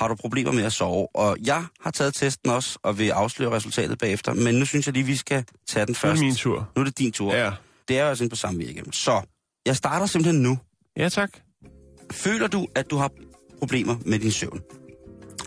[0.00, 1.16] Har du problemer med at sove?
[1.16, 4.34] Og jeg har taget testen også, og vil afsløre resultatet bagefter.
[4.34, 6.20] Men nu synes jeg lige, vi skal tage den Det er først.
[6.22, 6.70] min tur.
[6.76, 7.34] Nu er det din tur.
[7.34, 7.52] Ja.
[7.88, 8.82] Det er jo altså inde på samvirke.
[8.92, 9.22] Så,
[9.66, 10.58] jeg starter simpelthen nu.
[10.96, 11.30] Ja, tak.
[12.12, 13.10] Føler du, at du har
[13.58, 14.60] problemer med din søvn?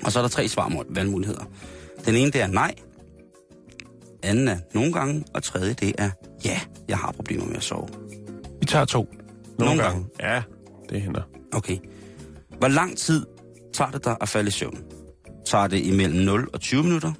[0.04, 1.46] Og så er der tre svarvalgmuligheder.
[2.06, 2.76] Den ene, det er nej.
[4.24, 5.24] Anden er nogle gange.
[5.34, 6.10] Og tredje, det er
[6.46, 7.88] ja, jeg har problemer med at sove.
[8.60, 9.14] Vi tager to.
[9.60, 10.06] Nogle gange.
[10.20, 10.42] Ja,
[10.90, 11.22] det hænder.
[11.54, 11.78] Okay.
[12.58, 13.26] Hvor lang tid
[13.74, 14.84] tager det dig at falde i søvn?
[15.46, 17.14] Tager det imellem 0 og 20 minutter?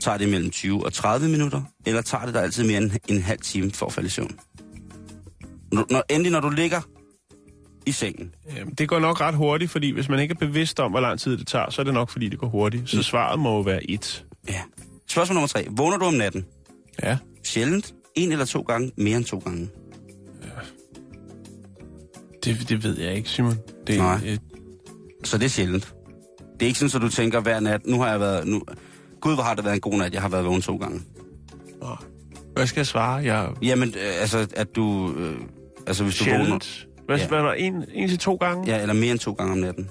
[0.00, 1.62] Tager det imellem 20 og 30 minutter?
[1.86, 4.38] Eller tager det dig altid mere end en halv time for at falde i søvn?
[5.72, 6.80] Når, når, endelig, når du ligger
[7.86, 8.34] i sengen.
[8.56, 11.20] Jamen, det går nok ret hurtigt, fordi hvis man ikke er bevidst om, hvor lang
[11.20, 12.90] tid det tager, så er det nok, fordi det går hurtigt.
[12.90, 14.24] Så svaret må jo være et.
[14.48, 14.60] Ja.
[15.08, 15.66] Spørgsmål nummer tre.
[15.70, 16.44] Vågner du om natten?
[17.02, 17.18] Ja.
[17.44, 17.94] Sjældent.
[18.14, 18.92] En eller to gange.
[18.96, 19.68] Mere end to gange.
[22.44, 23.56] Det, det ved jeg ikke, Simon.
[23.86, 24.20] Det, Nej.
[24.26, 24.38] øh,
[25.24, 25.94] Så det er sjældent.
[26.52, 28.46] Det er ikke sådan, at du tænker hver nat, nu har jeg været...
[28.46, 28.62] Nu,
[29.20, 31.00] Gud, hvor har det været en god nat, jeg har været vågen to gange.
[32.54, 33.14] hvad skal jeg svare?
[33.14, 35.14] Jeg Jamen, øh, altså, at du...
[35.18, 35.36] Øh,
[35.86, 36.58] altså, hvis du vågner...
[37.06, 37.28] Hvad, Ja.
[37.28, 37.54] hvad var der?
[37.54, 38.64] En, en til to gange?
[38.74, 39.88] Ja, eller mere end to gange om natten.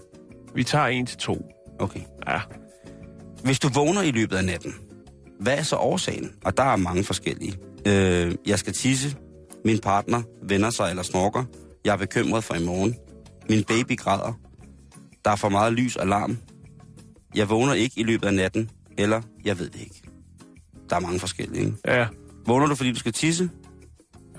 [0.55, 1.45] Vi tager en til to.
[1.79, 1.99] Okay.
[2.27, 2.39] Ja.
[3.43, 4.73] Hvis du vågner i løbet af natten,
[5.39, 6.31] hvad er så årsagen?
[6.45, 7.53] Og der er mange forskellige.
[7.87, 9.15] Øh, jeg skal tisse.
[9.65, 11.43] Min partner vender sig eller snorker.
[11.85, 12.95] Jeg er bekymret for i morgen.
[13.49, 14.39] Min baby græder.
[15.25, 16.37] Der er for meget lys og larm.
[17.35, 18.69] Jeg vågner ikke i løbet af natten.
[18.97, 20.01] Eller, jeg ved det ikke.
[20.89, 21.77] Der er mange forskellige, ikke?
[21.87, 22.05] Ja.
[22.47, 23.49] Vågner du, fordi du skal tisse?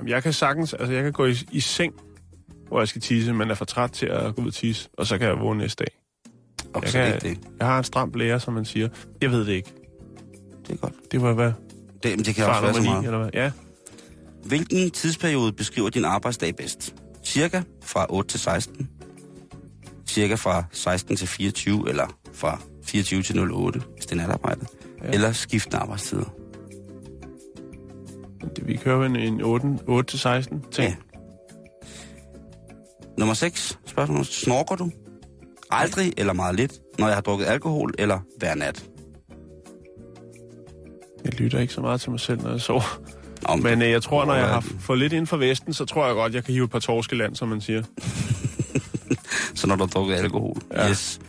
[0.07, 1.95] Jeg kan sagtens, altså jeg kan gå i, i seng,
[2.69, 5.07] hvor jeg skal tisse, men er for træt til at gå ud og tisse, og
[5.07, 5.99] så kan jeg vågne næste dag.
[6.75, 7.39] Og Jeg, det kan, det.
[7.59, 8.89] jeg har en stram blære, som man siger.
[9.21, 9.73] Jeg ved det ikke.
[10.67, 10.93] Det er godt.
[11.13, 11.53] Det var hvad?
[12.03, 13.05] Det, men det kan Far også være så meget.
[13.05, 13.31] eller hvad?
[13.35, 13.51] Ja.
[14.45, 16.95] Hvilken tidsperiode beskriver din arbejdsdag bedst?
[17.25, 18.89] Cirka fra 8 til 16?
[20.09, 24.67] Cirka fra 16 til 24, eller fra 24 til 08, hvis det er natarbejde?
[25.05, 25.09] Ja.
[25.11, 26.35] Eller skiftende arbejdstider?
[28.57, 30.89] Det, vi kører en, en 8, 8 til 16 ting.
[30.89, 30.95] Ja.
[33.19, 33.79] Nummer 6.
[33.87, 34.25] Spørgsmål.
[34.25, 34.91] Snorker du?
[35.71, 38.85] Aldrig eller meget lidt, når jeg har drukket alkohol, eller hver nat?
[41.25, 43.01] Jeg lytter ikke så meget til mig selv, når jeg sover.
[43.49, 46.07] Nå, Men øh, jeg tror, når jeg har fået lidt inden for Vesten, så tror
[46.07, 47.83] jeg godt, jeg kan hive et par torskeland, som man siger.
[49.55, 50.57] Så når du har drukket alkohol.
[50.73, 50.91] Ja.
[50.91, 51.21] Yes.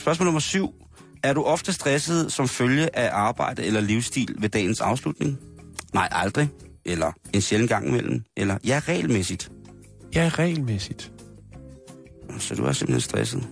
[0.00, 0.74] Spørgsmål nummer 7.
[1.22, 5.38] Er du ofte stresset som følge af arbejde eller livsstil ved dagens afslutning?
[5.94, 6.48] Nej, aldrig.
[6.84, 8.22] Eller en sjælden gang imellem.
[8.36, 9.52] Eller ja, regelmæssigt.
[10.14, 11.12] Ja, regelmæssigt.
[12.38, 13.48] Så du er simpelthen stresset.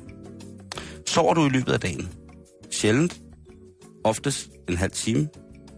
[1.07, 2.09] Sover du i løbet af dagen?
[2.71, 3.21] Sjældent.
[4.05, 5.29] Oftest en halv time.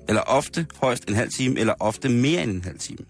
[0.09, 3.07] Eller ofte højst en halv time, eller ofte mere end en halv time.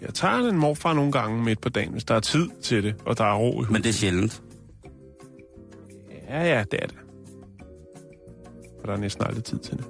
[0.00, 2.94] Jeg tager en morfar nogle gange midt på dagen, hvis der er tid til det,
[3.06, 3.72] og der er ro i huset.
[3.72, 4.42] Men det er sjældent.
[6.28, 6.96] Ja, ja, det er det.
[8.80, 9.84] For der er næsten aldrig tid til det.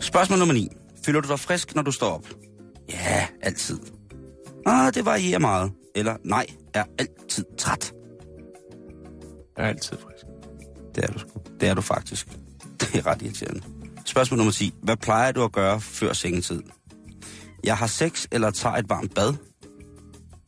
[0.00, 0.68] Spørgsmål nummer 9.
[1.04, 2.28] Føler du dig frisk, når du står op?
[2.90, 3.78] Ja, altid.
[4.66, 5.72] Ah, det varierer meget.
[5.94, 7.92] Eller nej, er altid træt.
[9.56, 10.24] Jeg er altid frisk.
[10.94, 11.40] Det er du sgu.
[11.60, 12.28] Det er du faktisk.
[12.80, 13.62] Det er ret irriterende.
[14.04, 14.74] Spørgsmål nummer 10.
[14.82, 16.62] Hvad plejer du at gøre før sengetid?
[17.64, 19.34] Jeg har sex eller tager et varmt bad.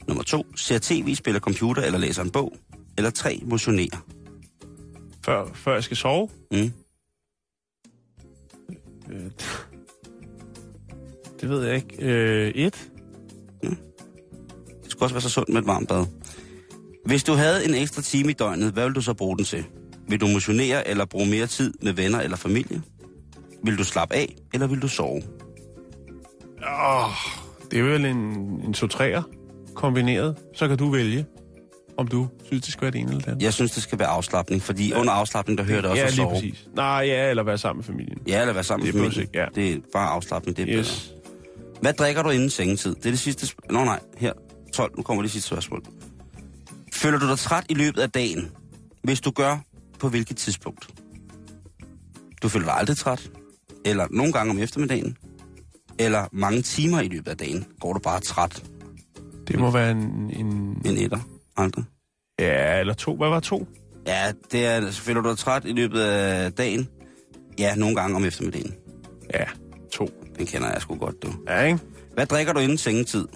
[0.09, 0.57] Nummer 2.
[0.57, 2.53] Ser tv, spiller computer eller læser en bog.
[2.99, 3.43] Eller 3.
[3.45, 4.07] Motionerer.
[5.25, 6.29] Før, før jeg skal sove?
[6.51, 6.73] Mm.
[9.11, 9.31] Øh,
[11.43, 11.97] det ved jeg ikke.
[12.01, 12.89] Øh, et?
[14.83, 16.07] Det skulle også være så sundt med et varmt bad.
[17.07, 19.65] Hvis du havde en ekstra time i døgnet, hvad vil du så bruge den til?
[20.09, 22.83] Vil du motionere eller bruge mere tid med venner eller familie?
[23.65, 25.23] Vil du slappe af, eller vil du sove?
[26.63, 27.11] Åh,
[27.71, 28.17] det er vel en,
[28.67, 29.23] en to træer
[29.75, 30.37] kombineret.
[30.55, 31.27] Så kan du vælge,
[31.97, 33.43] om du synes, det skal være det ene eller det andet.
[33.43, 35.01] Jeg synes, det skal være afslappning, fordi ja.
[35.01, 36.31] under afslappning, der hører det også ja, at lige sove.
[36.35, 36.69] præcis.
[36.77, 38.19] Nej, ja, eller være sammen med familien.
[38.29, 39.23] Ja, eller være sammen Det med familien.
[39.23, 39.47] ikke, ja.
[39.55, 41.09] Det er bare afslappning, det er Yes.
[41.09, 41.22] bedre.
[41.83, 42.95] Hvad drikker du inden sengetid?
[42.95, 43.47] Det er det sidste...
[43.47, 44.33] Sp- Nå nej, her.
[44.73, 44.97] 12.
[44.97, 45.83] Nu kommer det sidste spørgsmål.
[46.92, 48.51] Føler du dig træt i løbet af dagen?
[49.05, 49.59] Hvis du gør,
[49.99, 50.88] på hvilket tidspunkt?
[52.42, 53.31] Du føler dig aldrig træt?
[53.85, 55.16] Eller nogle gange om eftermiddagen?
[55.99, 57.64] Eller mange timer i løbet af dagen?
[57.81, 58.64] Går du bare træt?
[59.49, 60.47] Det må være en, en...
[60.85, 61.18] En etter?
[61.57, 61.85] Aldrig?
[62.38, 63.16] Ja, eller to.
[63.16, 63.68] Hvad var to?
[64.07, 64.90] Ja, det er...
[64.90, 66.88] Føler du dig træt i løbet af dagen?
[67.59, 68.75] Ja, nogle gange om eftermiddagen.
[69.35, 69.45] Ja,
[69.92, 70.09] to.
[70.38, 71.33] Den kender jeg sgu godt, du.
[71.49, 71.79] Ja, ikke?
[72.14, 73.29] Hvad drikker du inden sengetid?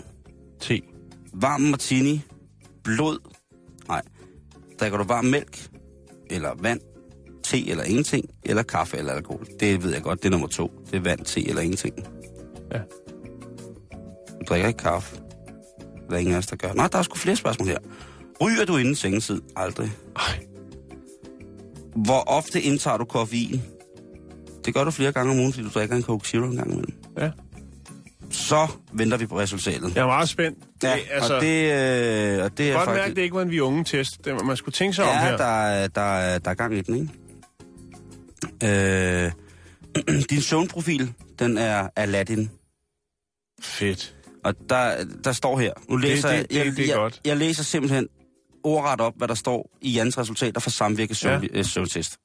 [0.61, 0.81] Te.
[1.33, 2.23] Varm martini,
[2.85, 3.19] blod,
[3.89, 4.03] nej,
[4.81, 5.69] drikker du varm mælk,
[6.31, 6.81] eller vand,
[7.43, 9.47] te eller ingenting, eller kaffe eller alkohol.
[9.61, 10.71] Det ved jeg godt, det er nummer to.
[10.91, 11.95] Det er vand, te eller ingenting.
[12.73, 12.79] Ja.
[14.29, 15.17] Du drikker ikke kaffe.
[16.09, 16.73] Der er ingen af os, der gør.
[16.73, 17.79] Nå, der er sgu flere spørgsmål her.
[18.41, 19.43] Ryger du inden sengetid?
[19.57, 19.91] Aldrig.
[20.17, 20.47] Ej,
[21.97, 23.63] Hvor ofte indtager du koffein?
[24.67, 26.71] Det gør du flere gange om ugen, fordi du drikker en Coke Zero en gang
[26.73, 26.95] imellem.
[27.19, 27.31] ja.
[28.31, 29.95] Så venter vi på resultatet.
[29.95, 30.59] Jeg er meget spændt.
[30.83, 31.73] Det, Ja, altså, og det,
[32.39, 33.03] øh, og det er godt faktisk...
[33.03, 34.25] mærke, det ikke var en vi unge test.
[34.25, 35.37] Det, man skulle tænke sig om Ja, her.
[35.37, 36.95] der, er- der, er- der er gang i den,
[38.63, 39.27] ikke?
[39.27, 39.33] Øh,
[40.31, 42.51] din søvnprofil, den er Aladdin.
[43.61, 44.15] Fedt.
[44.45, 47.21] Og der, der står her, nu læser det- det- jeg, jeg, det er jeg, godt.
[47.25, 48.09] jeg læser simpelthen
[48.65, 51.63] ordret op, hvad der står i Jans resultater for samvirke søvn, ja.
[51.63, 52.17] søvntest.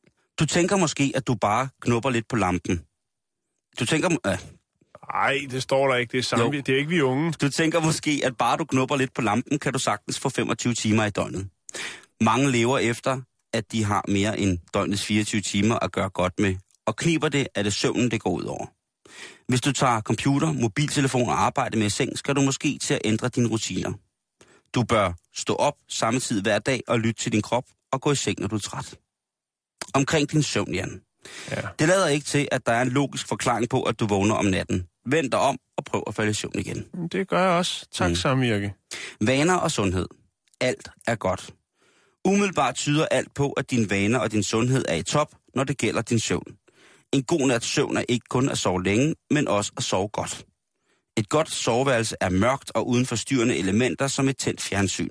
[0.42, 2.82] Du tænker måske, at du bare knupper lidt på lampen.
[3.80, 4.38] Du tænker, øh,
[5.14, 6.12] Nej, det står der ikke.
[6.12, 6.52] Det er, samme, Jo.
[6.52, 7.32] det er ikke vi unge.
[7.32, 10.74] du tænker måske, at bare du knupper lidt på lampen, kan du sagtens få 25
[10.74, 11.50] timer i døgnet.
[12.22, 13.22] Mange lever efter,
[13.54, 17.48] at de har mere end døgnets 24 timer at gøre godt med, og kniber det,
[17.56, 18.66] er det søvnen, det går ud over.
[19.48, 23.02] Hvis du tager computer, mobiltelefon og arbejde med i seng, skal du måske til at
[23.06, 23.94] ændre dine rutiner.
[24.76, 28.12] Du bør stå op samme tid hver dag og lytte til din krop og gå
[28.12, 28.96] i seng, når du er træt.
[29.94, 31.02] Omkring din søvn, Jan.
[31.52, 31.62] Ja.
[31.80, 34.46] Det lader ikke til, at der er en logisk forklaring på, at du vågner om
[34.46, 34.88] natten.
[35.06, 36.86] Vend dig om og prøv at falde i søvn igen.
[37.12, 37.86] Det gør jeg også.
[37.92, 38.12] Tak, Mm.
[38.12, 38.16] mm.
[38.16, 38.74] samvirke.
[39.22, 40.06] Vaner og sundhed.
[40.62, 41.50] Alt er godt.
[42.26, 45.78] Umiddelbart tyder alt på, at dine vaner og din sundhed er i top, når det
[45.78, 46.56] gælder din søvn.
[47.14, 50.46] En god nats søvn er ikke kun at sove længe, men også at sove godt.
[51.18, 55.10] Et godt soveværelse er mørkt og uden forstyrrende elementer som et tændt fjernsyn.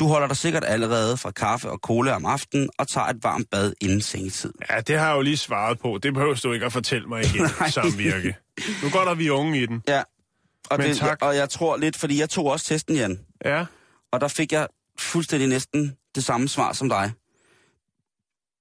[0.00, 3.50] Du holder dig sikkert allerede fra kaffe og cola om aftenen og tager et varmt
[3.50, 4.52] bad inden sengetid.
[4.70, 5.98] Ja, det har jeg jo lige svaret på.
[6.02, 8.36] Det behøver du ikke at fortælle mig igen, samvirke.
[8.82, 9.82] Nu går der vi unge i den.
[9.88, 10.02] Ja,
[10.70, 11.18] og, Men det, tak.
[11.22, 13.20] og jeg tror lidt, fordi jeg tog også testen, Jan.
[13.44, 13.64] Ja,
[14.12, 17.12] Og der fik jeg fuldstændig næsten det samme svar som dig.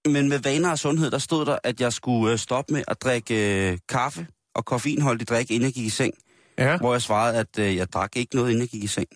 [0.07, 3.01] Men med vaner og sundhed, der stod der, at jeg skulle øh, stoppe med at
[3.01, 6.13] drikke øh, kaffe og koffeinholdig drik, inden jeg gik i seng.
[6.57, 6.77] ja.
[6.77, 9.07] Hvor jeg svarede, at øh, jeg drak ikke noget, inden jeg gik i seng.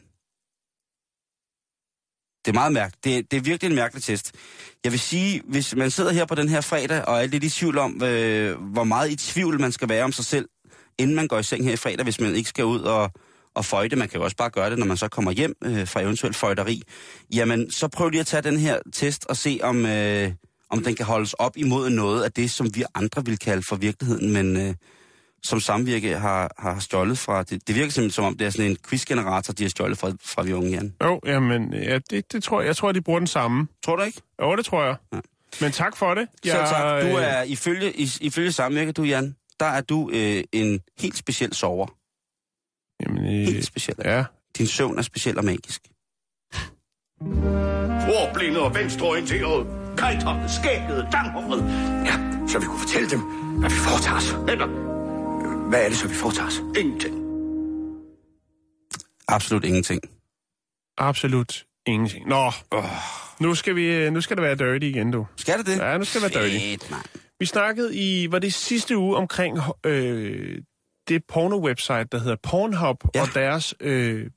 [2.46, 3.04] Det er meget mærkeligt.
[3.04, 4.32] Det, det er virkelig en mærkelig test.
[4.84, 7.50] Jeg vil sige, hvis man sidder her på den her fredag, og er lidt i
[7.50, 10.50] tvivl om, øh, hvor meget i tvivl man skal være om sig selv,
[10.98, 13.12] inden man går i seng her i fredag, hvis man ikke skal ud og,
[13.56, 13.96] og føjte.
[13.96, 16.36] Man kan jo også bare gøre det, når man så kommer hjem øh, fra eventuelt
[16.36, 16.82] føjteri.
[17.34, 20.32] Jamen, så prøv lige at tage den her test og se, om, øh,
[20.70, 23.76] om den kan holdes op imod noget af det, som vi andre vil kalde for
[23.76, 24.74] virkeligheden, men øh,
[25.48, 27.44] som samvirke har, har stjålet fra.
[27.44, 30.12] Det, det virker simpelthen som om, det er sådan en quizgenerator, de har stjålet fra,
[30.26, 30.96] fra vi unge, Jan.
[31.04, 32.68] Jo, jamen, ja, det, det tror jeg.
[32.68, 33.68] Jeg tror, de bruger den samme.
[33.86, 34.22] Tror du ikke?
[34.42, 34.96] Jo, det tror jeg.
[35.14, 35.20] Ja.
[35.62, 36.28] Men tak for det.
[36.46, 37.02] Så tak.
[37.02, 41.18] Du øh, er, ifølge, i, ifølge samvirke, du Jan, der er du øh, en helt
[41.18, 41.88] speciel sover.
[43.04, 43.96] Jamen, øh, Helt speciel.
[44.06, 44.24] ja.
[44.58, 45.82] Din søvn er speciel og magisk.
[48.20, 49.68] Ordblinde og venstreorienteret.
[49.98, 51.62] Kajterne, skægget, langhåret.
[52.06, 52.14] Ja,
[52.48, 53.20] så vi kunne fortælle dem,
[53.60, 54.36] hvad vi foretager os.
[54.52, 54.97] Eller,
[55.70, 56.58] hvad er det så, vi foretager os?
[56.78, 57.16] Ingenting.
[59.28, 60.02] Absolut ingenting.
[60.98, 62.28] Absolut ingenting.
[62.28, 62.84] Nå, Oh,
[63.40, 65.26] nu skal, vi, øh, nu skal det være dirty igen, du.
[65.36, 65.78] skal det det?
[65.78, 66.66] Ja, nu skal det være dirty.
[66.66, 66.94] Fedt.
[67.40, 70.62] Vi snakkede i, var det sidste uge, omkring øh,
[71.08, 73.22] det porno-website, der hedder Pornhub, Ja.
[73.22, 74.30] og deres øh,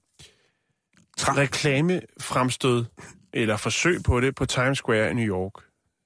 [1.18, 1.38] Trang.
[1.38, 2.84] reklamefremstød,
[3.32, 5.52] eller forsøg på det, på Times Square i New York,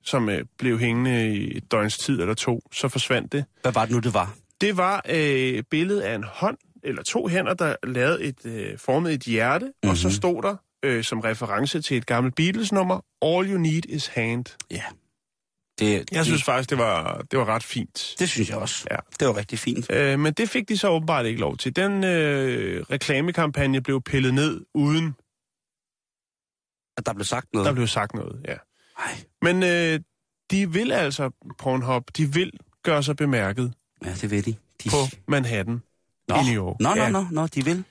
[0.04, 3.44] som øh, blev hængende i et døgns tid eller to, så forsvandt det.
[3.62, 4.34] Hvad var det nu, det var?
[4.60, 9.12] Det var øh, billedet af en hånd, eller to hænder, der lavede et, øh, formet
[9.14, 9.90] et hjerte, mm-hmm.
[9.90, 10.14] og så Mhm.
[10.14, 14.44] stod der, øh, som reference til et gammelt Beatles-nummer, All You Need Is Hand.
[14.70, 14.82] Ja.
[15.78, 18.14] Det, Jeg synes faktisk, det var, det var ret fint.
[18.18, 18.86] Det synes jeg også.
[18.90, 18.96] Ja.
[19.20, 19.90] Det var rigtig fint.
[19.92, 21.76] Øh, men det fik de så åbenbart ikke lov til.
[21.76, 25.14] Den øh, reklamekampagne blev pillet ned, uden
[26.96, 27.66] At der blev sagt noget.
[27.66, 28.42] der blev sagt noget.
[28.48, 28.56] Ja.
[28.98, 29.12] Ej.
[29.42, 30.00] Men øh,
[30.50, 34.54] de vil altså, Pornhub, de vil gøre sig bemærket Ja, det ved de.
[34.84, 34.90] de...
[34.90, 34.96] på
[35.28, 35.82] Manhattan
[36.28, 36.34] Nå.
[36.34, 36.76] i New York.
[36.80, 37.10] Nå, nå, Ja.
[37.10, 37.84] nå, nå, de vil.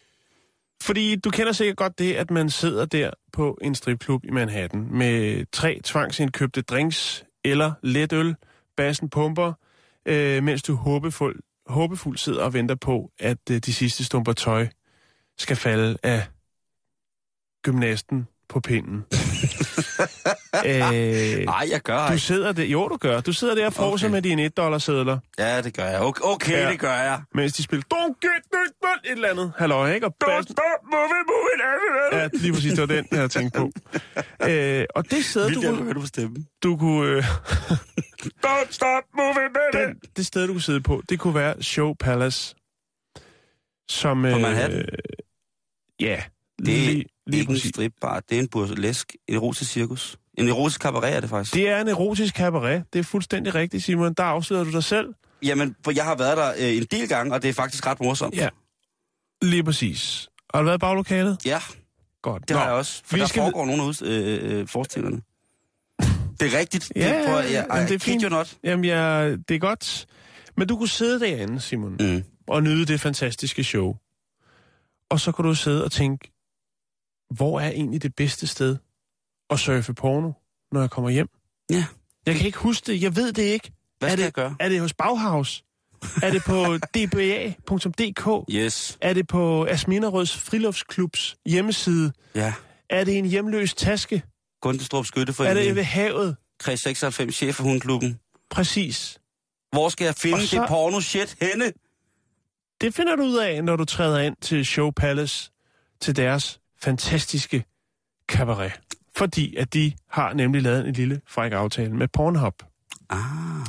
[0.82, 4.88] Fordi du kender sikkert godt det, at man sidder der på en stripklub i Manhattan
[4.92, 8.36] med tre tvangsindkøbte drinks eller letøl,
[8.78, 9.54] bassen pumper,
[10.06, 14.68] øh, mens du håbefuld, håbefuld sidder og venter på, at øh, de sidste stumper tøj
[15.38, 16.26] skal falde af
[17.64, 19.06] gymnasten på pinden.
[20.70, 22.24] øh, Nej, jeg gør du ikke.
[22.24, 24.14] sidder der, jo du gør, du sidder der og fråser Okay.
[24.14, 26.02] med dine 1 dollar sedler, Ja, det gør jeg.
[26.02, 26.72] Okay, okay Ja.
[26.72, 27.22] det gør jeg.
[27.36, 28.32] mens de spiller Don't get
[28.68, 29.54] it, but et eller andet.
[29.58, 30.06] Halløj, ikke?
[30.08, 33.54] Og Don't bassen, stop moving, moving, Ja, lige præcis, det var den, jeg havde tænkt
[33.54, 33.72] på.
[34.50, 36.48] Øh, og det sted, du Vildt, jeg kunne, på stemmen.
[36.64, 37.24] du kunne øh,
[38.46, 39.84] Don't stop moving, baby.
[39.88, 42.56] den, det sted, du kunne sidde på, det kunne være Show Palace.
[43.90, 44.86] Som, På øh, Manhattan?
[46.00, 46.24] Ja,
[46.66, 47.70] Det er lige ikke en præcis.
[47.70, 50.18] stripbar, det er en burlesk, en erotisk cirkus.
[50.38, 51.54] En erotisk cabaret er det faktisk.
[51.54, 52.84] Det er en erotisk cabaret.
[52.94, 54.14] Det er fuldstændig rigtigt, Simon.
[54.14, 55.14] Der afslører du dig selv.
[55.44, 58.00] Jamen, for jeg har været der øh, en del gange, og det er faktisk ret
[58.02, 58.36] morsomt.
[58.36, 58.50] Ja.
[59.42, 60.30] Lige præcis.
[60.54, 61.38] Har du været i baglokalet?
[61.46, 61.60] Ja,
[62.22, 62.48] Godt.
[62.50, 63.02] det har jeg også.
[63.06, 65.22] For vi der skal- foregår nogle af øh, øh, forestillingerne.
[66.40, 66.92] Det er rigtigt.
[66.96, 68.32] Ja, det, prøver, jeg, jamen, det er fint.
[68.32, 68.58] not.
[68.64, 70.06] Jamen, ja, det er godt.
[70.58, 72.24] Men du kunne sidde derinde, Simon, Mm.
[72.48, 73.96] og nyde det fantastiske show.
[75.10, 76.32] Og så kunne du sidde og tænke,
[77.34, 78.78] hvor er egentlig det bedste sted
[79.50, 80.32] at surfe porno,
[80.72, 81.28] når jeg kommer hjem?
[81.72, 81.86] Ja.
[82.26, 83.02] Jeg kan ikke huske det.
[83.02, 83.72] Jeg ved det ikke.
[84.00, 84.56] Hvad er skal det, jeg gøre?
[84.60, 85.64] Er det hos Bauhaus?
[86.24, 88.46] er det på dba.dk?
[88.52, 88.98] Yes.
[89.02, 92.12] Er det på Asminerøds Friluftsklubs hjemmeside?
[92.36, 92.54] Ja.
[92.90, 94.24] Er det en hjemløs taske?
[94.62, 95.66] Gundestrup Er Skytteforening.
[95.68, 96.36] det ved havet?
[96.60, 98.20] Kreds 96, chef for Hundklubben.
[98.50, 99.20] Præcis.
[99.72, 101.72] Hvor skal jeg finde Og så- det porno shit henne?
[102.82, 105.52] Det finder du ud af, når du træder ind til Show Palace,
[106.02, 107.64] til deres fantastiske
[108.28, 108.82] cabaret.
[109.16, 112.64] Fordi at de har nemlig lavet en lille fræk aftale med Pornhub.
[113.10, 113.66] Ah.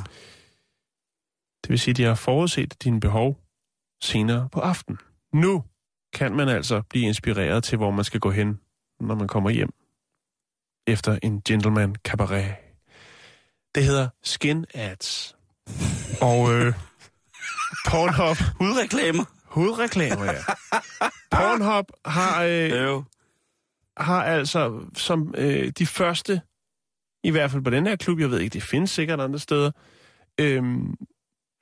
[1.63, 3.39] Det vil sige, at de har forudset dine behov
[4.01, 4.99] senere på aftenen.
[5.33, 5.63] Nu
[6.13, 8.59] kan man altså blive inspireret til, hvor man skal gå hen,
[8.99, 9.69] når man kommer hjem.
[10.87, 12.55] Efter en gentleman cabaret.
[13.75, 15.35] Det hedder Skin Ads.
[16.21, 16.73] Og øh,
[17.89, 19.34] Pornhub, Hudreklamer.
[19.55, 20.39] Hovedreklamer, ja.
[21.31, 23.03] Pornhub har, øh, Jo.
[23.97, 26.41] har altså som øh, de første,
[27.23, 29.71] i hvert fald på den her klub, jeg ved ikke, det findes sikkert andre steder,
[30.39, 30.63] øh,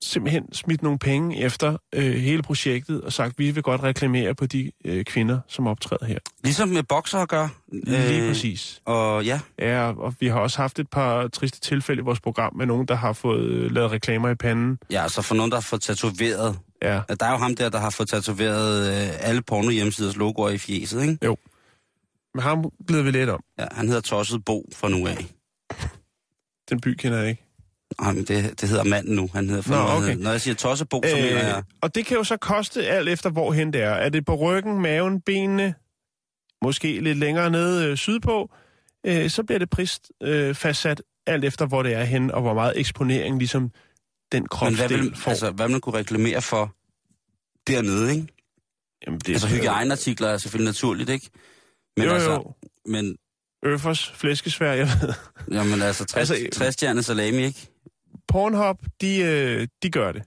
[0.03, 4.45] simpelthen smidt nogle penge efter øh, hele projektet og sagt, vi vil godt reklamere på
[4.45, 6.19] de øh, kvinder, som optræder her.
[6.43, 7.47] Ligesom med bokser gør.
[7.71, 8.81] Lige præcis.
[8.85, 12.55] Og ja, Ja, og vi har også haft et par triste tilfælde i vores program
[12.55, 14.77] med nogen, der har fået øh, lavet reklamer i panden.
[14.91, 16.59] ja, så for nogen, der har fået tatoveret.
[16.83, 20.49] Ja, Der er jo ham der, der har fået tatoveret øh, alle porno hjemmesiders logoer
[20.49, 21.17] i fjeset, ikke?
[22.33, 23.43] men ham glider vi lidt om.
[23.59, 25.25] Ja, han hedder Tosset Bo fra nu af.
[26.69, 27.43] Den by kender jeg ikke.
[28.01, 29.29] Nej, men det, det hedder manden nu.
[29.33, 30.15] Han hedder for Nå, han okay.
[30.15, 31.63] Når jeg siger Tosset Bo, så mener jeg...
[31.81, 33.89] og det kan jo så koste alt efter, hvorhen det er.
[33.89, 35.75] Er det på ryggen, maven, benene,
[36.61, 38.51] måske lidt længere nede øh, sydpå,
[39.05, 42.53] øh, så bliver det prist øh, fastsat alt efter, hvor det er henne, og hvor
[42.53, 43.71] meget eksponering ligesom
[44.33, 45.31] den Men hvad kropsdel vil, får.
[45.31, 46.75] altså, hvad man kunne reklamere for
[47.67, 48.27] dernede, ikke?
[49.07, 51.29] Jamen, det Altså hygiejneartikler er selvfølgelig naturligt, ikke?
[51.97, 52.53] Men jo, altså, jo.
[52.85, 53.17] men,
[53.65, 55.13] Øffers, flæskesvær, jeg ved.
[55.51, 57.67] jamen altså, 60, Altså, altså 60 stjernet salami, ikke?
[58.27, 60.23] Pornhub, de, øh, de gør det.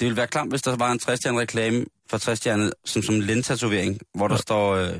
[0.00, 3.02] Det ville være klamt, hvis der var en 60 stjernet reklame for 60 stjernet som,
[3.02, 4.40] som lentatovering, hvor der Ja.
[4.40, 4.90] står øh,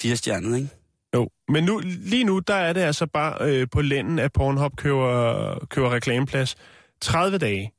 [0.00, 0.68] 4 stjernet, ikke?
[1.14, 4.76] Jo, men nu, lige nu, der er det altså bare øh, på lænden, at Pornhub
[4.76, 6.56] køber, køber reklameplads.
[7.00, 7.72] 30 dage.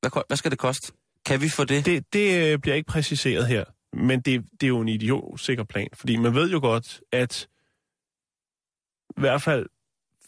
[0.00, 0.92] Hvad, hvad skal det koste?
[1.26, 1.86] Kan vi få det?
[1.86, 5.88] Det, det øh, bliver ikke præciseret her, men det, det er jo en idiotsikker plan,
[5.94, 7.48] fordi man ved jo godt, at
[9.16, 9.66] i hvert fald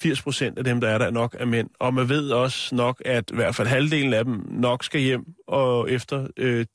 [0.03, 3.03] 80 procent af dem, der er der, nok er mænd, og man ved også nok,
[3.05, 6.67] at i hvert fald halvdelen af dem nok skal hjem, og efter øh,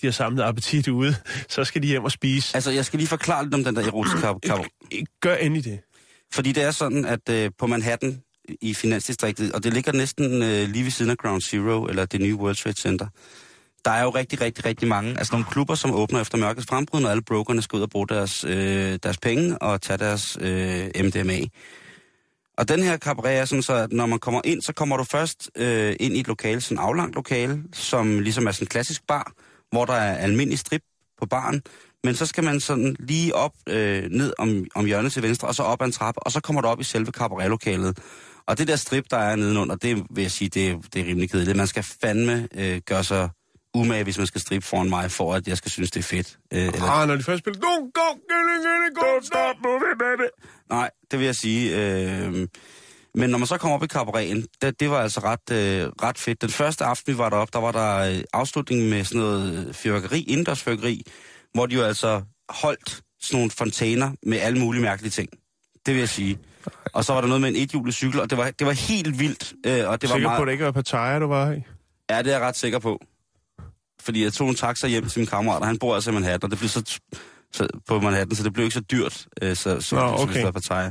[0.00, 1.14] de har samlet appetit ude,
[1.48, 2.56] så skal de hjem og spise.
[2.56, 4.40] Altså, jeg skal lige forklare lidt om den der erotiske kap.
[4.42, 4.64] kap.
[5.20, 5.80] Gør endelig det.
[6.32, 8.22] Fordi det er sådan, at øh, på Manhattan
[8.60, 12.20] i Finansdistriktet, og det ligger næsten øh, lige ved siden af Ground Zero, eller det
[12.20, 13.06] nye World Trade Center,
[13.84, 17.00] der er jo rigtig, rigtig, rigtig mange, altså nogle klubber, som åbner efter mørkets frembrud,
[17.00, 20.86] når alle brokerne skal ud og bruge deres, øh, deres penge og tage deres øh,
[21.04, 21.40] MDMA.
[22.58, 25.04] Og den her cabaret er sådan så, at når man kommer ind, så kommer du
[25.04, 28.68] først øh, ind i et lokale, sådan et aflangt lokale, som ligesom er sådan en
[28.68, 29.32] klassisk bar,
[29.70, 30.82] hvor der er almindelig strip
[31.20, 31.62] på baren,
[32.04, 35.54] men så skal man sådan lige op, øh, ned om, om hjørnet til venstre, og
[35.54, 37.98] så op ad en trappe, og så kommer du op i selve cabaretlokalet.
[38.50, 41.04] Og det der strip, der er nedenunder, det vil jeg sige, det, er- det er
[41.06, 41.56] rimelig kedeligt.
[41.56, 43.28] Man skal fandme øh, gøre sig
[43.74, 46.38] umage, hvis man skal strippe foran mig, for at jeg skal synes, det er fedt.
[46.54, 50.28] Øh, eller, Ah, når de først spiller, don't go, get it, go, stop moving, baby.
[50.70, 51.76] Nej, det vil jeg sige.
[51.76, 52.48] Øh,
[53.14, 56.18] men når man så kommer op i kabareten, det, det var altså ret, øh, ret
[56.18, 56.42] fedt.
[56.42, 60.20] Den første aften, vi var deroppe, der var der øh, afslutning med sådan noget fyrværkeri,
[60.22, 61.02] indendørsfyrværkeri,
[61.54, 65.28] hvor de jo altså holdt sådan nogle fontæner med alle mulige mærkelige ting.
[65.86, 66.38] Det vil jeg sige.
[66.92, 69.18] Og så var der noget med en ethjulet cykel, og det var, det var helt
[69.18, 69.52] vildt.
[69.66, 70.38] Øh, og det var Sikker meget...
[70.38, 71.62] på, at det ikke var Pattaya, du var i?
[72.10, 73.00] Ja, det er jeg ret sikker på.
[74.00, 76.44] Fordi jeg tog en taxa hjem til min kammerat, og han bor altså i Manhattan,
[76.44, 77.00] og det blev så,
[77.52, 80.34] så på Manhattan, så det blev ikke så dyrt, øh, så, så, Nå, okay.
[80.34, 80.90] som det Pattaya.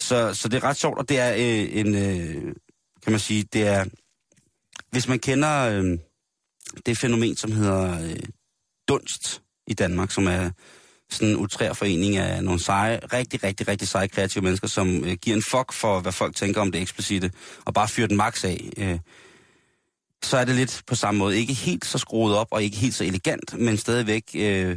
[0.00, 2.54] Så, så det er ret sjovt, og det er øh, en, øh,
[3.02, 3.84] kan man sige, det er,
[4.90, 5.98] hvis man kender øh,
[6.86, 8.16] det fænomen, som hedder øh,
[8.88, 10.50] dunst i Danmark, som er
[11.12, 15.12] sådan en utrær forening af nogle seje, rigtig, rigtig, rigtig seje kreative mennesker, som øh,
[15.12, 17.30] giver en fuck for, hvad folk tænker om det eksplicite,
[17.64, 18.70] og bare fyrer den max af.
[18.78, 18.98] Øh,
[20.22, 21.38] så er det lidt på samme måde.
[21.38, 24.76] Ikke helt så skruet op, og ikke helt så elegant, men stadigvæk øh,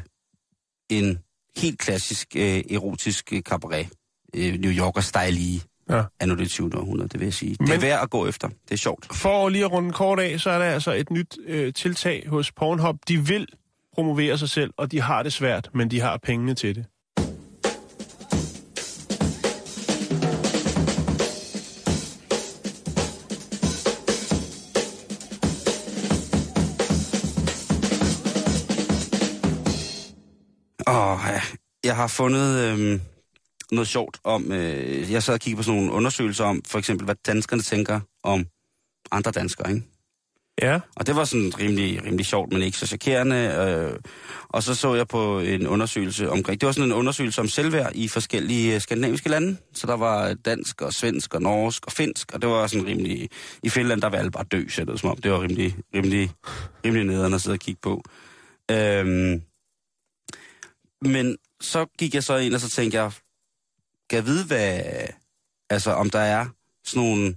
[0.90, 1.20] en
[1.58, 3.88] helt klassisk øh, erotisk øh, cabaret.
[4.36, 6.04] Øh, New Yorker-style i Ja.
[6.20, 6.78] anno det 20.
[6.78, 7.56] århundrede, det vil jeg sige.
[7.60, 7.68] Men...
[7.68, 8.48] Det er værd at gå efter.
[8.48, 9.16] Det er sjovt.
[9.16, 12.52] For lige at runde kort af, så er der altså et nyt øh, tiltag hos
[12.52, 12.96] Pornhub.
[13.08, 13.48] De vil
[13.96, 16.86] promovere sig selv, og de har det svært, men de har pengene til det.
[30.88, 31.42] Åh, ja.
[31.84, 33.00] jeg har fundet øh,
[33.72, 34.52] noget sjovt om...
[34.52, 38.00] Øh, jeg sad og kiggede på sådan nogle undersøgelser om, for eksempel, hvad danskerne tænker
[38.24, 38.46] om
[39.12, 39.95] andre danskere, ikke?
[40.62, 40.80] Ja.
[40.96, 43.36] Og det var sådan rimelig, rimelig sjovt, men ikke så chokerende.
[43.36, 44.00] Øh,
[44.50, 46.62] og så så jeg på en undersøgelse omkring...
[46.62, 49.58] Det var sådan en undersøgelse om selvværd i forskellige øh, skandinaviske lande.
[49.74, 53.30] Så der var dansk og svensk og norsk og finsk, og det var sådan rimelig...
[53.64, 55.18] I Finland, der var alle bare dø, så det som om.
[55.18, 56.32] Det var rimelig, rimelig,
[56.86, 58.04] rimelig nederen at sidde og kigge på.
[58.72, 59.42] Øhm,
[61.02, 63.12] men så gik jeg så ind, og så tænkte jeg,
[64.10, 64.82] kan jeg vide, hvad,
[65.70, 66.46] altså om der er
[66.86, 67.36] sådan nogle,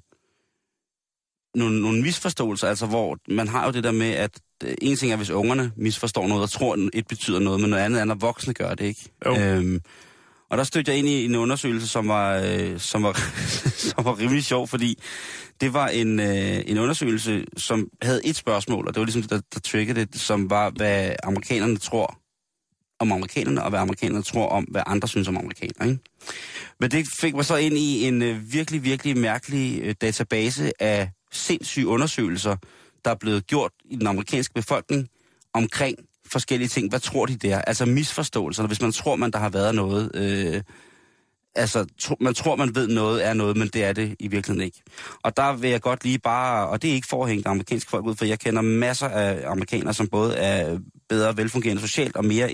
[1.58, 4.30] nogle, nogle misforståelser, altså hvor man har jo det der med, at
[4.64, 7.70] øh, en ting er, hvis ungerne misforstår noget og tror, at et betyder noget, men
[7.70, 9.10] noget andet er, når voksne gør det, ikke?
[9.26, 9.36] Jo.
[9.36, 9.80] Øhm,
[10.50, 13.12] og der stødte jeg ind i en undersøgelse, som var, øh, som var,
[13.90, 14.98] som var rimelig sjov, fordi
[15.60, 19.30] det var en, øh, en undersøgelse, som havde et spørgsmål, og det var ligesom det,
[19.30, 22.18] der, der triggede det, som var, hvad amerikanerne tror
[23.00, 25.88] om amerikanerne, og hvad amerikanerne tror om, hvad andre synes om amerikanere.
[25.88, 26.02] Ikke?
[26.80, 31.10] Men det fik mig så ind i en øh, virkelig, virkelig mærkelig øh, database af
[31.32, 32.56] sindssyge undersøgelser,
[33.04, 35.08] der er blevet gjort i den amerikanske befolkning
[35.54, 35.98] omkring
[36.32, 36.88] forskellige ting.
[36.88, 37.58] Hvad tror de der?
[37.58, 38.66] Altså misforståelser.
[38.66, 40.10] Hvis man tror, man der har været noget...
[40.14, 40.62] Øh,
[41.54, 44.66] altså, tro, man tror, man ved noget er noget, men det er det i virkeligheden
[44.66, 44.82] ikke.
[45.22, 47.90] Og der vil jeg godt lige bare, og det er ikke for at hænge amerikanske
[47.90, 52.24] folk ud, for jeg kender masser af amerikanere, som både er bedre velfungerende socialt og
[52.24, 52.52] mere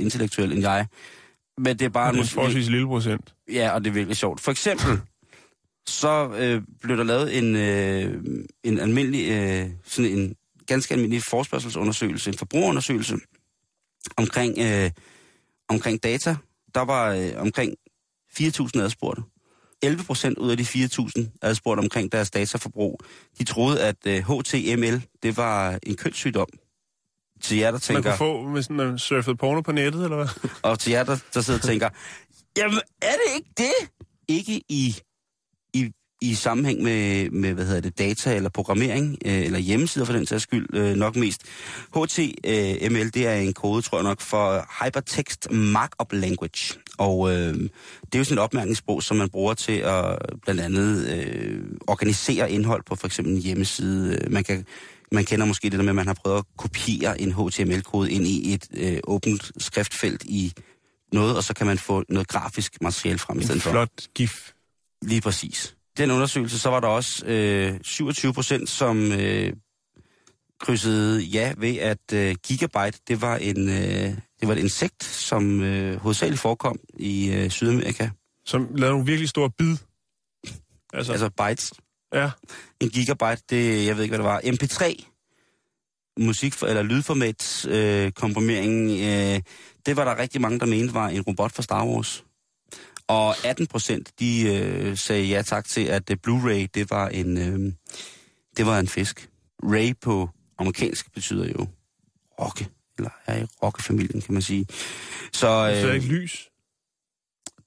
[0.00, 0.86] intellektuelle end jeg.
[1.58, 2.12] Men det er bare...
[2.12, 3.34] Det er en forholdsvis lille procent.
[3.52, 4.40] Ja, og det er virkelig sjovt.
[4.40, 5.00] For eksempel,
[5.88, 10.34] så øh, blev der lavet en, øh, en almindelig, øh, sådan en
[10.66, 13.16] ganske almindelig forspørgselsundersøgelse, en forbrugerundersøgelse
[14.16, 14.90] omkring, øh,
[15.68, 16.36] omkring data.
[16.74, 17.74] Der var øh, omkring
[18.40, 19.22] 4.000 adspurgte.
[19.82, 23.00] 11 procent ud af de 4.000 adspurgte omkring deres dataforbrug,
[23.38, 26.48] de troede, at øh, HTML, det var en kønssygdom.
[27.40, 28.02] Til jer, der tænker...
[28.02, 30.50] Man kunne få, hvis man surfede porno på nettet, eller hvad?
[30.62, 31.88] Og til jer, der, der sidder og tænker,
[32.56, 33.90] jamen er det ikke det?
[34.28, 34.96] Ikke i,
[36.20, 40.26] i, sammenhæng med, med, hvad hedder det, data eller programmering, øh, eller hjemmesider for den
[40.26, 41.42] sags skyld, øh, nok mest.
[41.88, 46.78] HTML, det er en kode, tror jeg nok, for Hypertext Markup Language.
[46.98, 51.08] Og øh, det er jo sådan et opmærkningssprog, som man bruger til at blandt andet
[51.08, 54.18] øh, organisere indhold på for eksempel en hjemmeside.
[54.30, 54.64] Man kan
[55.12, 58.26] man kender måske det der med, at man har prøvet at kopiere en HTML-kode ind
[58.26, 60.52] i et øh, åbent skriftfelt i
[61.12, 63.70] noget, og så kan man få noget grafisk materiale frem i stedet En for.
[63.70, 64.50] flot gif.
[65.02, 65.74] Lige præcis.
[65.98, 69.52] Den undersøgelse, så var der også øh, 27 procent, som øh,
[70.60, 75.62] krydsede ja ved, at øh, gigabyte, det var en øh, det var et insekt, som
[75.62, 78.08] øh, hovedsageligt forekom i øh, Sydamerika.
[78.44, 79.76] Som lavede nogle virkelig store bid.
[80.92, 81.72] Altså, Altså bytes.
[82.14, 82.30] ja.
[82.80, 84.40] En gigabyte, det, jeg ved ikke, hvad det var.
[84.40, 85.04] MP3,
[86.20, 89.40] musik for, eller lydformat øh, komprimering, øh,
[89.86, 92.24] det var der rigtig mange, der mente var en robot fra Star Wars.
[93.08, 97.38] Og 18 procent, de øh, sagde ja tak til, at øh, Blu-ray, det var en,
[97.38, 97.72] øh,
[98.56, 99.28] det var en fisk.
[99.62, 101.66] Ray på amerikansk betyder jo
[102.40, 104.66] rocke, eller er i rockefamilien, kan man sige.
[105.32, 106.48] Så Så er øh, ikke lys.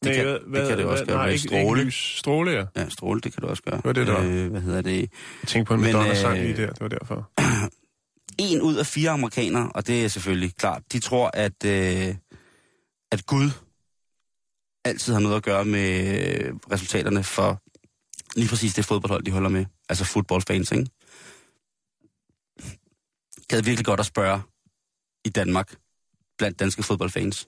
[0.04, 1.18] det, kan, det kan det også gøre.
[1.18, 1.80] Nej, ikke, stråle.
[1.80, 2.18] Ikke lys.
[2.18, 2.66] Stråle, ja.
[2.76, 3.82] Ja, stråle, det kan du også gøre.
[3.84, 4.22] var det, var.
[4.24, 5.00] Øh, hvad hedder det?
[5.02, 7.32] Jeg tænkte på en Madonna-sang øh, lige der, det var derfor.
[8.52, 12.16] en ud af fire amerikanere, og det er selvfølgelig klart, de tror, at, øh,
[13.12, 13.50] at Gud
[14.86, 17.62] altid har noget at gøre med øh, resultaterne for
[18.36, 19.66] lige præcis det fodboldhold, de holder med.
[19.90, 20.88] Altså fodboldfans, ikke?
[23.50, 24.42] Det er virkelig godt at spørge
[25.26, 25.76] i Danmark,
[26.38, 27.48] blandt danske fodboldfans.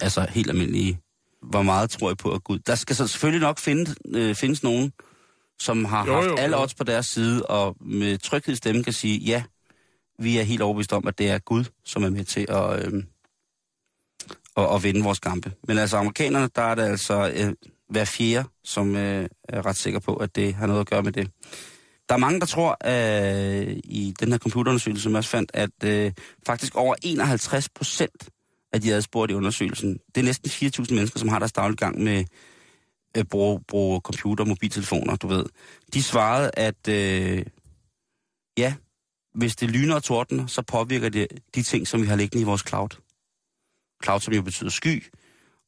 [0.00, 1.00] Altså helt almindelige.
[1.42, 2.58] Hvor meget tror I på, at Gud...
[2.58, 4.92] Der skal så selvfølgelig nok finde, øh, findes nogen,
[5.58, 6.62] som har Jo, jo, haft jo, alle jo.
[6.62, 9.42] odds på deres side, og med tryghed i stemmen kan sige, ja,
[10.18, 13.04] vi er helt overbevist om, at det er Gud, som er med til at, øh,
[14.56, 15.52] at, at vinde vores kampe.
[15.68, 17.52] Men altså amerikanerne, der er det altså øh,
[17.88, 21.12] hver fjerde, som øh, er ret sikker på, at det har noget at gøre med
[21.12, 21.30] det.
[22.08, 25.84] Der er mange, der tror øh, i den her computerundersøgelse, som jeg også fandt, at
[25.84, 26.12] øh,
[26.46, 28.28] faktisk over 51 procent
[28.72, 32.02] af de adspurgte i undersøgelsen, det er næsten 4.000 mennesker, som har deres daglige gang
[32.02, 32.24] med øh,
[33.14, 35.44] at bruge, bruge computer og mobiltelefoner, du ved.
[35.94, 37.46] De svarede, at øh,
[38.58, 38.74] ja,
[39.34, 42.44] hvis det lyner og tordner, så påvirker det de ting, som vi har liggende i
[42.44, 42.88] vores cloud.
[44.04, 45.04] Cloud, som jo betyder sky.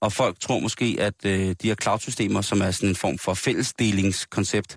[0.00, 3.34] Og folk tror måske, at øh, de her cloud-systemer, som er sådan en form for
[3.34, 4.76] fællesdelingskoncept,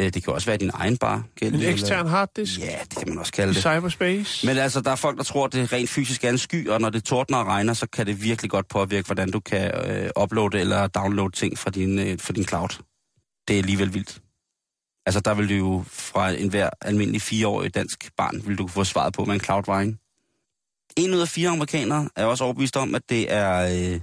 [0.00, 1.22] øh, det kan også være din egen bare.
[1.42, 3.62] En ekstern harddisk Ja, det kan man også kalde det.
[3.62, 4.46] cyberspace.
[4.46, 6.80] Men altså, der er folk, der tror, at det rent fysisk er en sky, og
[6.80, 10.10] når det tordner og regner, så kan det virkelig godt påvirke, hvordan du kan øh,
[10.22, 12.68] uploade eller downloade ting fra din, øh, fra din cloud.
[13.48, 14.20] Det er alligevel vildt.
[15.06, 18.84] Altså, der vil du jo fra enhver almindelig fireårig dansk barn, vil du kunne få
[18.84, 19.96] svaret på, hvad en cloud var, ikke?
[20.98, 23.50] En ud af fire amerikanere er også overbevist om, at det er
[23.94, 24.00] øh,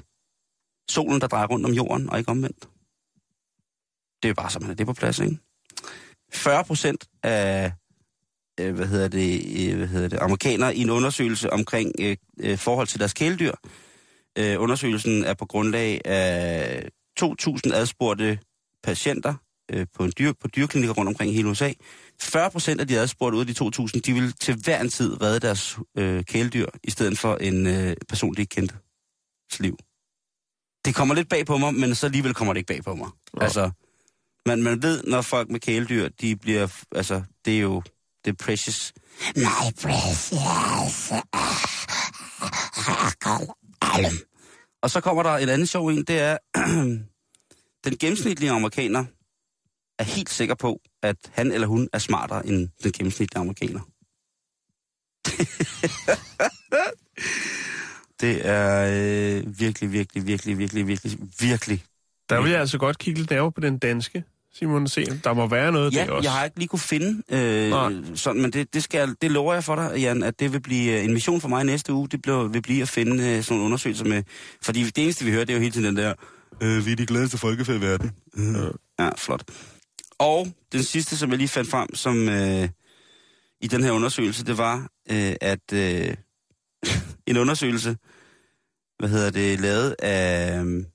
[0.89, 2.69] solen, der drejer rundt om jorden, og ikke omvendt.
[4.23, 5.37] Det er bare så, man er det på plads, ikke?
[6.33, 7.71] 40 procent af
[8.59, 12.57] øh, hvad hedder det, øh, hvad hedder det, amerikanere i en undersøgelse omkring øh, øh,
[12.57, 13.53] forhold til deres kæledyr.
[14.37, 16.89] Øh, undersøgelsen er på grundlag af
[17.21, 18.39] 2.000 adspurgte
[18.83, 19.33] patienter
[19.71, 21.71] øh, på, en dyr, på dyrklinikker rundt omkring i hele USA.
[22.21, 25.21] 40 procent af de adspurgte ud af de 2.000, de vil til hver en tid
[25.21, 28.75] redde deres øh, kæledyr, i stedet for en øh, person, de ikke kendte
[29.59, 29.77] liv.
[30.85, 33.09] Det kommer lidt bag på mig, men så alligevel kommer det ikke bag på mig.
[33.37, 33.43] Ja.
[33.43, 33.71] Altså,
[34.45, 37.81] man, man ved, når folk med kæledyr, de bliver, altså, det er jo,
[38.25, 38.93] det er precious.
[39.35, 41.11] My precious.
[44.81, 46.37] Og så kommer der et andet sjov en, det er,
[47.85, 49.05] den gennemsnitlige amerikaner
[49.99, 53.79] er helt sikker på, at han eller hun er smartere end den gennemsnitlige amerikaner.
[58.21, 58.87] det er
[59.37, 61.83] øh, virkelig, virkelig, virkelig, virkelig, virkelig, virkelig.
[62.29, 64.23] Der vil jeg altså godt kigge lidt nærmere på den danske,
[64.53, 66.25] Simon, og se, der må være noget Ja, der også.
[66.27, 67.23] jeg har ikke lige kunne finde
[67.69, 67.91] Nej.
[67.91, 70.59] øh, sådan, men det, det, skal, det lover jeg for dig, Jan, at det vil
[70.61, 72.07] blive øh, en mission for mig næste uge.
[72.07, 74.23] Det bliver, vil blive at finde øh, sådan nogle undersøgelser med...
[74.61, 76.13] Fordi det eneste, vi hører, det er jo hele tiden den der...
[76.61, 78.11] Øh, vi er de gladeste folkefærd i verden.
[78.37, 78.55] Øh.
[78.99, 79.43] Ja, flot.
[80.19, 82.69] Og den sidste, som jeg lige fandt frem, som øh,
[83.61, 86.15] i den her undersøgelse, det var, øh, at øh,
[87.27, 87.97] en undersøgelse,
[88.99, 90.85] hvad hedder det, lavet af øh,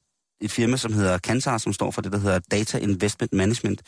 [0.41, 3.83] et firma, som hedder Kantar, som står for det, der hedder Data Investment Management.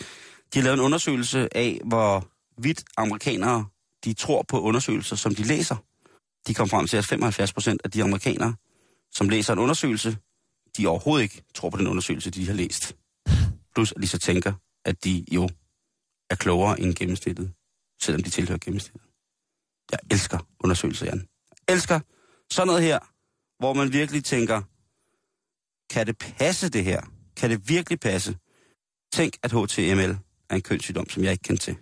[0.54, 2.28] De har lavet en undersøgelse af, hvor
[2.58, 3.66] vidt amerikanere,
[4.04, 5.76] de tror på undersøgelser, som de læser.
[6.46, 8.54] De kom frem til, at 75 procent af de amerikanere,
[9.12, 10.16] som læser en undersøgelse,
[10.76, 12.96] de overhovedet ikke tror på den undersøgelse, de har læst.
[13.74, 14.52] Plus, at de så tænker,
[14.84, 15.48] at de jo
[16.30, 17.52] er klogere end gennemsnittet,
[18.02, 19.10] selvom de tilhører gennemsnittet.
[19.90, 21.28] Jeg elsker undersøgelser, Jan.
[21.68, 22.00] Jeg elsker
[22.50, 22.98] sådan noget her,
[23.58, 24.62] hvor man virkelig tænker,
[25.94, 27.02] kan det passe det her?
[27.36, 28.38] Kan det virkelig passe?
[29.12, 30.18] Tænk, at HTML
[30.50, 31.76] er en kønssygdom, som jeg ikke kan til.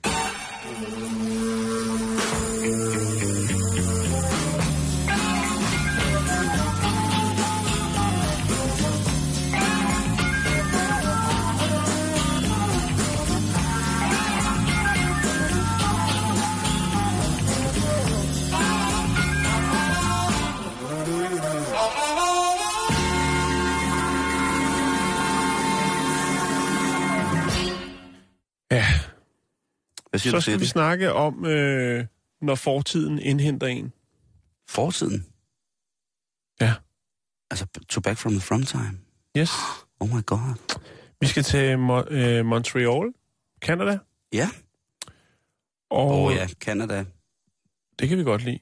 [30.24, 30.68] Hvad siger så du skal vi det?
[30.70, 32.06] snakke om, øh,
[32.42, 33.92] når fortiden indhenter en.
[34.68, 35.26] Fortiden.
[36.60, 36.74] Ja.
[37.50, 38.98] Altså, to back from the from time.
[39.36, 39.50] Yes.
[40.02, 40.78] Oh my god.
[41.20, 43.12] Vi skal til Mo- øh, Montreal,
[43.62, 43.98] Canada.
[44.32, 44.48] Ja.
[45.90, 47.04] Og Åh oh, ja, Canada.
[47.98, 48.58] det kan vi godt lide.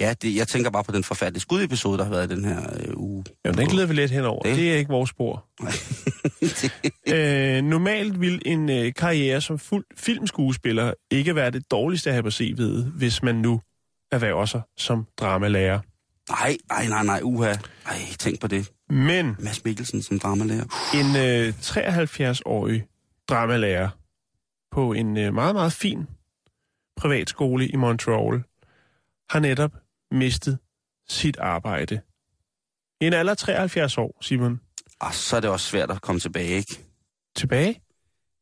[0.00, 2.60] Ja, det, jeg tænker bare på den forfærdelige skudepisode, der har været i den her
[2.80, 3.24] øh, uge.
[3.44, 4.42] Jamen, den glæder vi lidt henover.
[4.42, 5.44] Det- Det, det er ikke vores spor.
[7.14, 12.22] øh, normalt vil en øh, karriere som fuld filmskuespiller ikke være det dårligste at have
[12.22, 13.60] på CV'et, hvis man nu
[14.12, 15.80] erhverver sig som dramalærer.
[16.30, 17.52] nej, nej, nej, nej, uha.
[17.86, 18.70] Ej, tænk på det.
[18.90, 20.64] Men Mads Mikkelsen som dramalærer.
[20.94, 22.84] en øh, 73-årig
[23.28, 23.88] dramalærer
[24.72, 25.98] på en øh, meget, meget fin
[26.96, 28.42] privatskole i Montreal
[29.34, 29.70] har netop
[30.10, 30.58] mistet
[31.08, 32.00] sit arbejde.
[33.00, 34.60] I en alder af 73 år, Simon.
[35.00, 36.80] Og så er det også svært at komme tilbage, ikke?
[37.36, 37.80] Tilbage?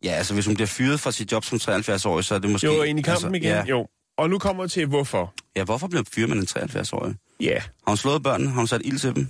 [0.05, 2.67] Ja, altså hvis hun bliver fyret fra sit job som 73-årig, så er det måske...
[2.67, 3.57] Jo, ind i kampen altså, igen.
[3.57, 3.65] Ja.
[3.65, 3.89] Jo.
[4.17, 5.35] Og nu kommer til, hvorfor.
[5.57, 7.15] ja, hvorfor bliver fyret man en 73-årig?
[7.41, 8.51] Ja, Har hun slået børnene?
[8.51, 9.29] Har hun sat ild til dem?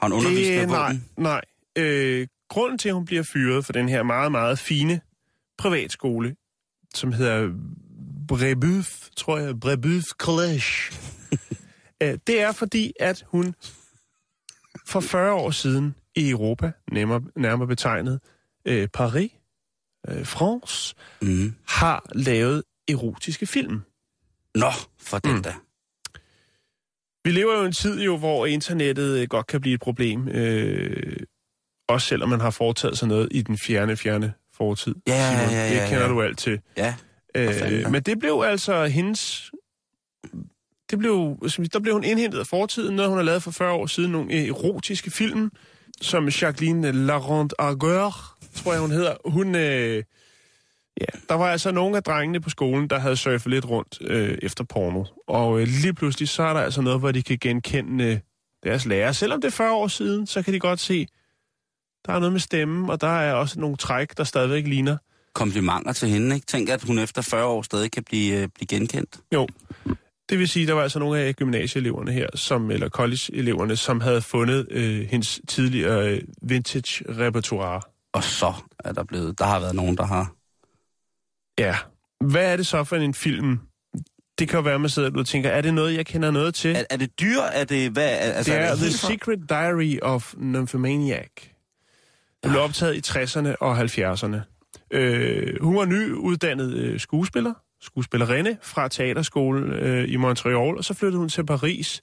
[0.00, 1.04] Har hun undervist med det, nej, våben?
[1.16, 1.40] nej.
[1.76, 5.00] Øh, grunden til, at hun bliver fyret for den her meget, meget fine
[5.58, 6.36] privatskole,
[6.94, 7.50] som hedder
[8.28, 10.62] Brebeuf, tror jeg, Brebeuf College,
[12.02, 13.54] øh, det er fordi, at hun
[14.86, 18.20] for 40 år siden i Europa, nærmere, nærmere betegnet
[18.64, 19.30] øh, Paris,
[20.08, 21.54] øh, France, Mm.
[21.68, 23.80] har lavet erotiske film.
[24.54, 24.70] Nå,
[25.00, 25.42] for den Mm.
[25.42, 25.54] da.
[27.24, 30.28] Vi lever jo i en tid, jo, hvor internettet øh, godt kan blive et problem.
[30.28, 31.16] Øh,
[31.88, 34.94] også selvom man har foretaget sig noget i den fjerne, fjerne fortid.
[35.06, 35.54] Ja, ja, Simon.
[35.54, 36.08] ja, ja, Det kender ja.
[36.08, 36.60] du alt til.
[36.76, 36.94] Ja.
[37.34, 39.50] Øh, men det blev altså hendes...
[40.90, 41.38] Det blev,
[41.72, 44.48] der blev hun indhentet af fortiden, noget hun har lavet for 40 år siden, nogle
[44.48, 45.50] erotiske film,
[46.00, 49.16] som Jacqueline Laurent Argueur, tror jeg hun hedder.
[49.24, 50.04] Hun, øh,
[51.00, 54.38] ja, der var altså nogle af drengene på skolen, der havde surfet lidt rundt øh,
[54.42, 55.04] efter porno.
[55.26, 58.18] Og øh, lige pludselig, så er der altså noget, hvor de kan genkende øh,
[58.62, 59.12] deres lærer.
[59.12, 61.06] Selvom det er 40 år siden, så kan de godt se,
[62.06, 64.96] der er noget med stemmen, og der er også nogle træk, der stadigvæk ligner.
[65.34, 66.46] Komplimenter til hende, ikke?
[66.46, 69.16] Tænk, at hun efter 40 år stadig kan blive, øh, blive genkendt.
[69.34, 69.48] Jo.
[70.28, 74.22] Det vil sige, der var altså nogle af gymnasieeleverne her, som, eller college-eleverne, som havde
[74.22, 77.80] fundet øh, hendes tidligere øh, vintage-repertoire.
[78.12, 78.52] Og så
[78.84, 79.38] er der blevet...
[79.38, 80.32] Der har været nogen, der har...
[81.58, 81.76] Ja.
[82.30, 83.58] Hvad er det så for en film?
[84.38, 86.54] Det kan jo være, at man sidder og tænker, er det noget, jeg kender noget
[86.54, 86.76] til?
[86.76, 87.40] Er, er det dyr?
[87.40, 87.90] Er det...
[87.90, 91.28] Hvad, altså, det er, er The helt for- Secret Diary of Nymphomaniac.
[92.42, 94.57] Det blev optaget i 60'erne og 70'erne.
[94.90, 101.18] Øh, hun var nyuddannet øh, skuespiller, skuespillerinde fra teaterskolen øh, i Montreal, og så flyttede
[101.18, 102.02] hun til Paris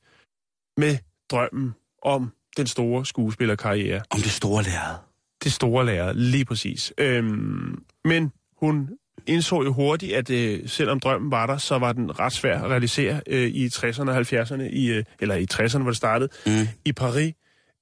[0.78, 0.98] med
[1.32, 1.74] drømmen
[2.04, 4.02] om den store skuespillerkarriere.
[4.12, 4.96] Om det store lærred.
[5.44, 6.94] Det store lærer, lige præcis.
[6.98, 8.90] Øhm, men hun
[9.28, 12.70] indså jo hurtigt, at øh, selvom drømmen var der, så var den ret svær at
[12.70, 16.68] realisere øh, i 60'erne og 70'erne, i, øh, eller i 60'erne, hvor det startede, Mm.
[16.86, 17.34] i Paris.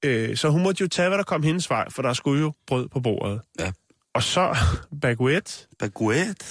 [0.06, 2.54] Øh, så hun måtte jo tage, hvad der kom hendes vej, for der skulle jo
[2.68, 3.42] brød på bordet.
[3.60, 3.72] Ja.
[4.14, 4.58] Og så
[5.02, 6.46] Baguette, Baguette.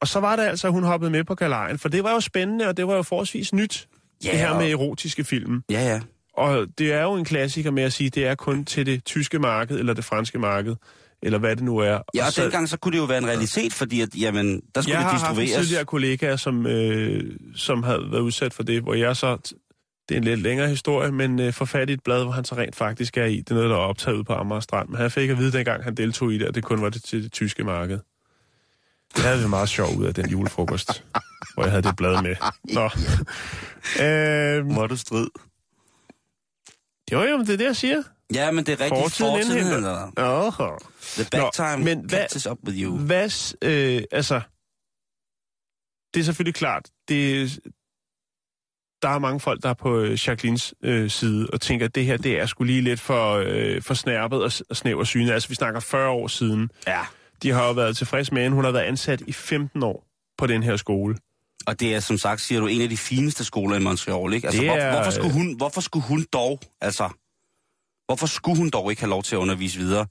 [0.00, 2.20] og så var det altså, at hun hoppede med på galejen, for det var jo
[2.20, 3.88] spændende, og det var jo forholdsvis nyt,
[4.24, 5.62] Ja, det her med erotiske film.
[5.70, 6.00] Ja, ja.
[6.36, 9.04] Og det er jo en klassiker med at sige, at det er kun til det
[9.04, 10.76] tyske marked, eller det franske marked,
[11.22, 11.98] eller hvad det nu er.
[12.14, 14.80] Ja, og så, dengang så kunne det jo være en realitet, fordi at, jamen, der
[14.80, 15.66] skulle jeg det har haft distribueres.
[15.66, 19.54] tidligere kollegaer, som, øh, som havde været udsat for det, hvor jeg så...
[20.08, 22.44] Det er en lidt længere historie, men øh, får fat i et blad, hvor han
[22.44, 23.36] så rent faktisk er i.
[23.36, 24.88] Det er noget, der er optaget ude på Amager Strand.
[24.88, 27.04] Men han fik at vide, dengang han deltog i det, at det kun var det
[27.04, 27.98] til det tyske marked.
[29.16, 31.04] Det havde vi meget sjov ud af den julefrokost,
[31.54, 32.36] hvor jeg havde det blad med.
[32.64, 32.84] Nå.
[34.04, 35.26] øh, Hvor er du strid.
[37.12, 38.02] jo, jo, men det er det, jeg siger.
[38.34, 39.58] Ja, men det er rigtigt Fortiden fortiden.
[39.58, 39.76] indhenter.
[40.16, 40.50] eller?
[40.70, 40.78] Oh.
[41.00, 42.98] The back Nå, time men hvad- catches up with you.
[42.98, 44.40] Hvad, øh, altså,
[46.14, 47.58] det er selvfølgelig klart, det,
[49.02, 52.04] der er mange folk, der er på øh, Jacquelines øh, side og tænker, at det
[52.04, 55.32] her, det er sgu lige lidt for, øh, for snærpet og, og snæver syne.
[55.34, 56.70] Altså, vi snakker 40 år siden.
[56.86, 57.00] Ja.
[57.42, 58.54] De har jo været tilfredse med hende.
[58.54, 60.04] Hun har været ansat i 15 år
[60.38, 61.16] på den her skole.
[61.66, 64.46] Og det er, som sagt, siger du, en af de fineste skoler i Montreal, ikke?
[64.46, 67.08] Altså, Det hvor, er- hvorfor, skulle hun, hvorfor skulle hun dog, altså,
[68.06, 70.06] hvorfor skulle hun dog ikke have lov til at undervise videre?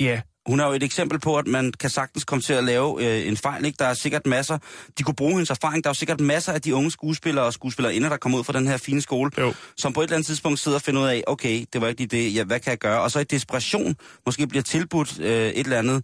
[0.00, 3.04] Ja, Hun er jo et eksempel på, at man kan sagtens komme til at lave
[3.04, 3.76] øh, en fejl, ikke?
[3.78, 4.58] Der er sikkert masser,
[4.98, 7.52] de kunne bruge hendes erfaring, der er jo sikkert masser af de unge skuespillere og
[7.52, 9.54] skuespillerinder, der kommer ud fra den her fine skole, Jo.
[9.76, 12.00] som på et eller andet tidspunkt sidder og finder ud af, okay, det var ikke
[12.00, 13.00] lige det, ja, hvad kan jeg gøre?
[13.00, 16.02] Og så i desperation måske bliver tilbudt øh, et eller andet,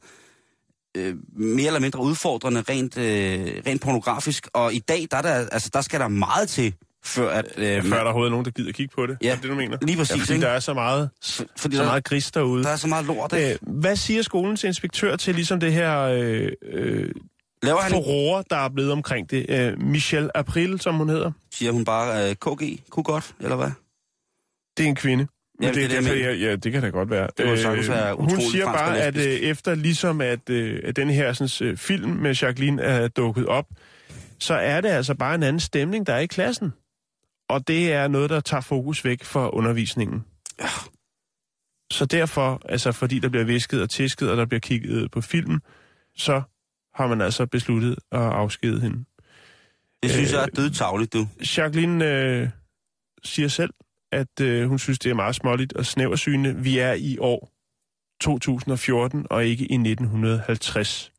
[0.97, 4.49] øh, mere eller mindre udfordrende, rent, øh, rent pornografisk.
[4.53, 6.75] Og i dag, der, er der, altså, der skal der meget til,
[7.05, 7.45] før at...
[7.57, 9.19] Øh, før der overhovedet er nogen, der gider kigge på det.
[9.23, 9.79] Ja, Er det, du mener?
[9.83, 10.47] lige præcis, Ja, fordi ikke?
[10.47, 11.11] der er så meget,
[11.57, 12.65] fordi så der, meget gris derude.
[12.65, 13.51] der er så meget lort, ikke?
[13.51, 17.11] Øh, hvad siger skolens inspektør til ligesom det her øh, øh,
[17.63, 19.47] Laver han, furore, der er blevet omkring det?
[19.49, 21.33] Øh, Michelle April, som hun hedder.
[21.53, 23.71] siger hun bare, øh, KG, kunne godt, eller hvad?
[24.77, 25.27] Det er en kvinde.
[25.59, 27.29] Men Ja, det det, derfor, ja, ja, det kan da godt være.
[27.39, 31.33] Det sagtens være hun siger bare, at øh, efter ligesom at, øh, at den her
[31.33, 33.67] sådan, øh, film med Jacqueline er dukket op,
[34.39, 36.73] så er det altså bare en anden stemning, der er i klassen.
[37.51, 40.25] Og det er noget, der tager fokus væk fra undervisningen.
[40.61, 40.69] Ja.
[41.93, 45.61] Så derfor, altså fordi der bliver visket og tisket, og der bliver kigget på filmen,
[46.17, 46.43] så
[46.95, 49.05] har man altså besluttet at afskede hende.
[50.03, 51.29] Det synes Øh, jeg er dødtavligt, du.
[51.57, 52.49] Jacqueline øh,
[53.25, 53.71] siger selv,
[54.13, 56.57] at øh, hun synes, det er meget småligt og snæversyne.
[56.57, 57.51] Vi er i år
[58.21, 61.13] 2014 og ikke i 1950.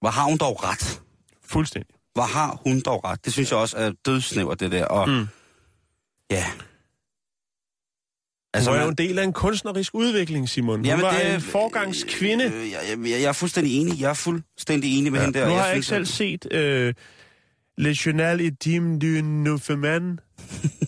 [0.00, 1.02] Hvor har hun dog ret?
[1.44, 1.94] Fuldstændig.
[2.14, 3.24] Hvor har hun dog ret?
[3.24, 4.86] Det synes jeg også er dødsnævert, det der.
[4.86, 5.26] Og Mm.
[6.30, 6.44] Ja.
[8.54, 10.76] Altså, hun er jo en del af en kunstnerisk udvikling, Simon.
[10.76, 12.44] Hun Jamen, var det- en forgangskvinde.
[12.44, 14.00] Øh, jeg, jeg, jeg er fuldstændig enig.
[14.00, 15.46] Jeg er fuldstændig enig med Ja, hende der.
[15.46, 16.94] nu og har jeg ikke selv set øh,
[17.78, 20.16] Le Journal Intime du Nymphomane,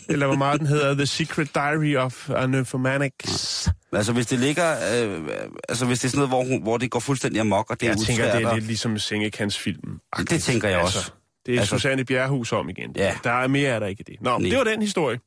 [0.09, 3.13] eller hvor meget den hedder, The Secret Diary of a Nymphomanic.
[3.25, 4.71] at- Altså, hvis det ligger...
[4.73, 5.29] Øh,
[5.69, 7.87] altså, hvis det er sådan noget, hvor, hun, hvor det går fuldstændig amok, og det
[7.87, 10.01] Jeg er tænker, det er lidt ligesom sengekantsfilm.
[10.31, 10.99] Det tænker jeg også.
[11.47, 12.93] Det er Altså- altså, Susanne Bjerrehus om igen.
[12.97, 13.17] Ja.
[13.25, 14.15] Der er mere er der ikke det.
[14.21, 14.49] Nå, Nej.
[14.51, 15.19] det var den historie.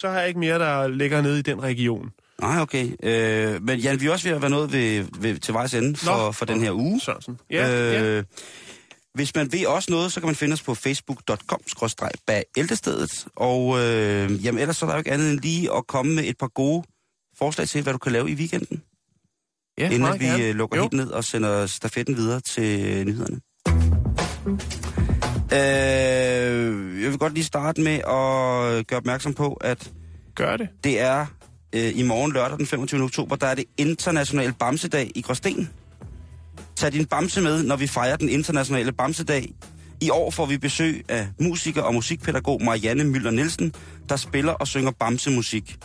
[0.00, 2.10] Så har jeg ikke mere, der ligger nede i den region.
[2.40, 2.90] Nej, okay.
[3.02, 5.96] Øh, men Jan, vi er også ved at være nået ved, ved, til vejs ende
[5.96, 6.32] for, Nå.
[6.32, 7.00] for den her uge.
[7.00, 7.38] Sådan.
[7.50, 8.22] Ja, øh, ja.
[9.14, 11.60] Hvis man ved også noget, så kan man finde os på facebook.com
[12.26, 13.26] bag ældrestedet.
[13.36, 16.24] Og øh, jamen, ellers så er der jo ikke andet end lige at komme med
[16.24, 16.82] et par gode
[17.38, 18.82] forslag til, hvad du kan lave i weekenden.
[19.78, 20.44] ja inden vi gerne.
[20.44, 20.82] øh, lukker Jo.
[20.82, 23.40] helt ned og sender stafetten videre til nyhederne.
[25.52, 29.90] Øh, jeg vil godt lige starte med at gøre opmærksom på, at
[30.34, 30.68] Gør det.
[30.84, 31.26] det er
[31.72, 33.02] øh, i morgen lørdag den 25.
[33.02, 35.70] oktober, der er det internationale Bamsedag i Gråsten.
[36.76, 39.52] Tag din bamse med, når vi fejrer den internationale Bamsedag.
[40.00, 43.74] I år får vi besøg af musiker og musikpædagog Marianne Møller Nielsen,
[44.08, 45.76] der spiller og synger bamsemusik.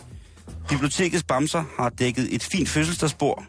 [0.68, 3.44] Bibliotekets Bamser har dækket et fint fødselsdagsbord,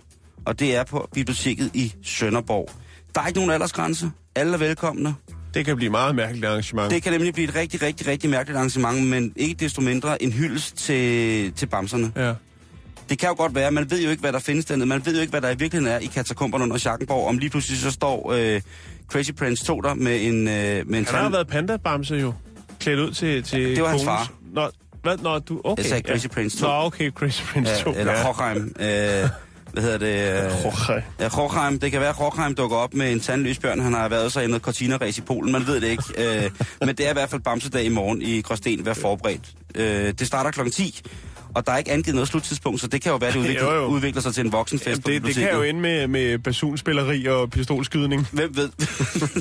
[0.46, 2.70] og det er på biblioteket i Sønderborg.
[3.16, 4.12] Der er ikke nogen aldersgrænse.
[4.36, 5.16] Alle er velkomne.
[5.54, 6.92] Det kan blive et meget mærkeligt arrangement.
[6.92, 10.32] Det kan nemlig blive et rigtig, rigtig, rigtig mærkeligt arrangement, men ikke desto mindre en
[10.32, 12.12] hyldest til, til bamserne.
[12.16, 12.34] Ja.
[13.10, 14.86] Det kan jo godt være, man ved jo ikke, hvad der findes dernede.
[14.86, 17.28] Man ved jo ikke, hvad der i virkeligheden er i katakomberne under Schackenborg.
[17.28, 18.62] Om lige pludselig så står øh,
[19.08, 20.54] Crazy Prince 2 der med en, øh,
[20.90, 22.34] med en Han har været panda-bamse jo.
[22.80, 24.32] Klædt ud til, til det var hans far.
[24.54, 24.70] Nå,
[25.02, 25.18] hvad?
[25.18, 25.62] Nå, du...
[25.64, 25.84] Okay.
[25.84, 26.68] Jeg sagde Crazy Prince 2.
[26.68, 27.92] Nå, okay, Crazy Prince 2.
[27.92, 28.76] Ja, eller Hochheim.
[28.80, 29.30] Øh,
[29.74, 30.52] hvad hedder det?
[30.52, 31.02] Hochheim.
[31.20, 31.80] Ja, Hochheim.
[31.80, 33.80] Det kan være, at Hochheim dukker op med en tandløs bjørn.
[33.80, 35.52] Han har været sig i noget cortina i Polen.
[35.52, 36.04] Man ved det ikke.
[36.18, 38.86] Øh, men det er i hvert fald Bamsedag i morgen i Gråsten.
[38.86, 39.52] Vær forberedt.
[39.76, 40.70] Øh, det starter kl.
[40.70, 41.02] 10.
[41.56, 43.74] Og der er ikke angivet noget sluttidspunkt, så det kan jo være, at det udvikler,
[43.74, 43.86] Jo, jo.
[43.88, 45.50] udvikler sig til en voksenfest Jamen, på det, det biblioteket.
[45.50, 48.28] kan jo ende med, med basunspilleri og pistolskydning.
[48.32, 48.70] Hvem ved?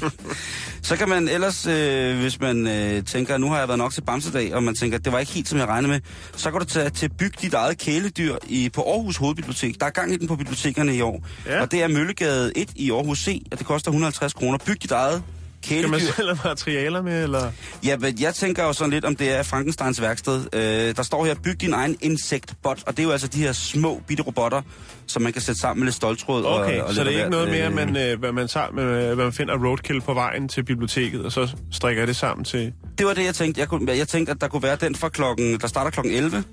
[0.82, 4.00] så kan man ellers, øh, hvis man øh, tænker, nu har jeg været nok til
[4.02, 6.00] Bamsedag, og man tænker, det var ikke helt, som jeg regnede med,
[6.36, 9.80] så kan du tage til byg dit eget kæledyr i, på Aarhus Hovedbibliotek.
[9.80, 11.24] Der er gang i den på bibliotekerne i år.
[11.46, 11.60] Ja.
[11.62, 14.58] Og det er Møllegade 1 i Aarhus C, og det koster 150 kroner.
[14.66, 15.22] Byg dit eget
[15.70, 16.12] Man kæledyr.
[16.12, 17.52] selv have materialer med, eller?
[17.84, 20.44] Ja, men jeg tænker jo sådan lidt, om det er Frankensteins værksted.
[20.52, 23.52] Øh, der står her, byg din egen insektbot, og det er jo altså de her
[23.52, 24.62] små bitte robotter,
[25.06, 26.44] som man kan sætte sammen med lidt stoltråd.
[26.44, 28.48] Okay, og, og så lidt det er ikke noget mere, øh, man, øh, hvad, man
[28.48, 32.44] tager, med, hvad man finder roadkill på vejen til biblioteket, og så strikker det sammen
[32.44, 32.72] til...
[32.98, 33.60] Det var det, jeg tænkte.
[33.60, 36.44] Jeg, kunne, jeg tænkte, at der kunne være den fra klokken, der starter klokken 11,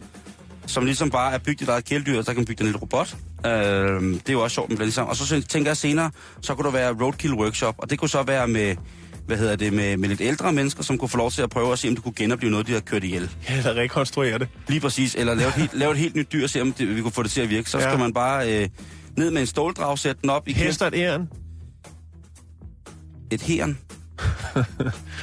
[0.68, 2.80] som ligesom bare er bygget et eget kæledyr, og så kan man bygge en lille
[2.82, 3.16] robot.
[3.46, 5.08] Øh, det er jo også sjovt, man bliver ligesom.
[5.08, 8.24] Og så tænker jeg senere, så kunne der være roadkill workshop, og det kunne så
[8.24, 8.76] være med,
[9.30, 11.72] hvad hedder det, med, med lidt ældre mennesker, som kunne få lov til at prøve
[11.72, 13.30] at se, om det kunne genopleve noget, de har kørt ihjel.
[13.50, 14.48] Ja, eller rekonstruere det.
[14.68, 15.16] Lige præcis.
[15.16, 17.12] Eller lave et helt, lave et helt nyt dyr, og se, om det, vi kunne
[17.12, 17.70] få det til at virke.
[17.70, 17.84] Så Ja.
[17.90, 18.70] skal man bare øh,
[19.18, 21.30] ned med en ståldrag, sætte den op i Hester et æren,
[23.32, 23.78] et heren.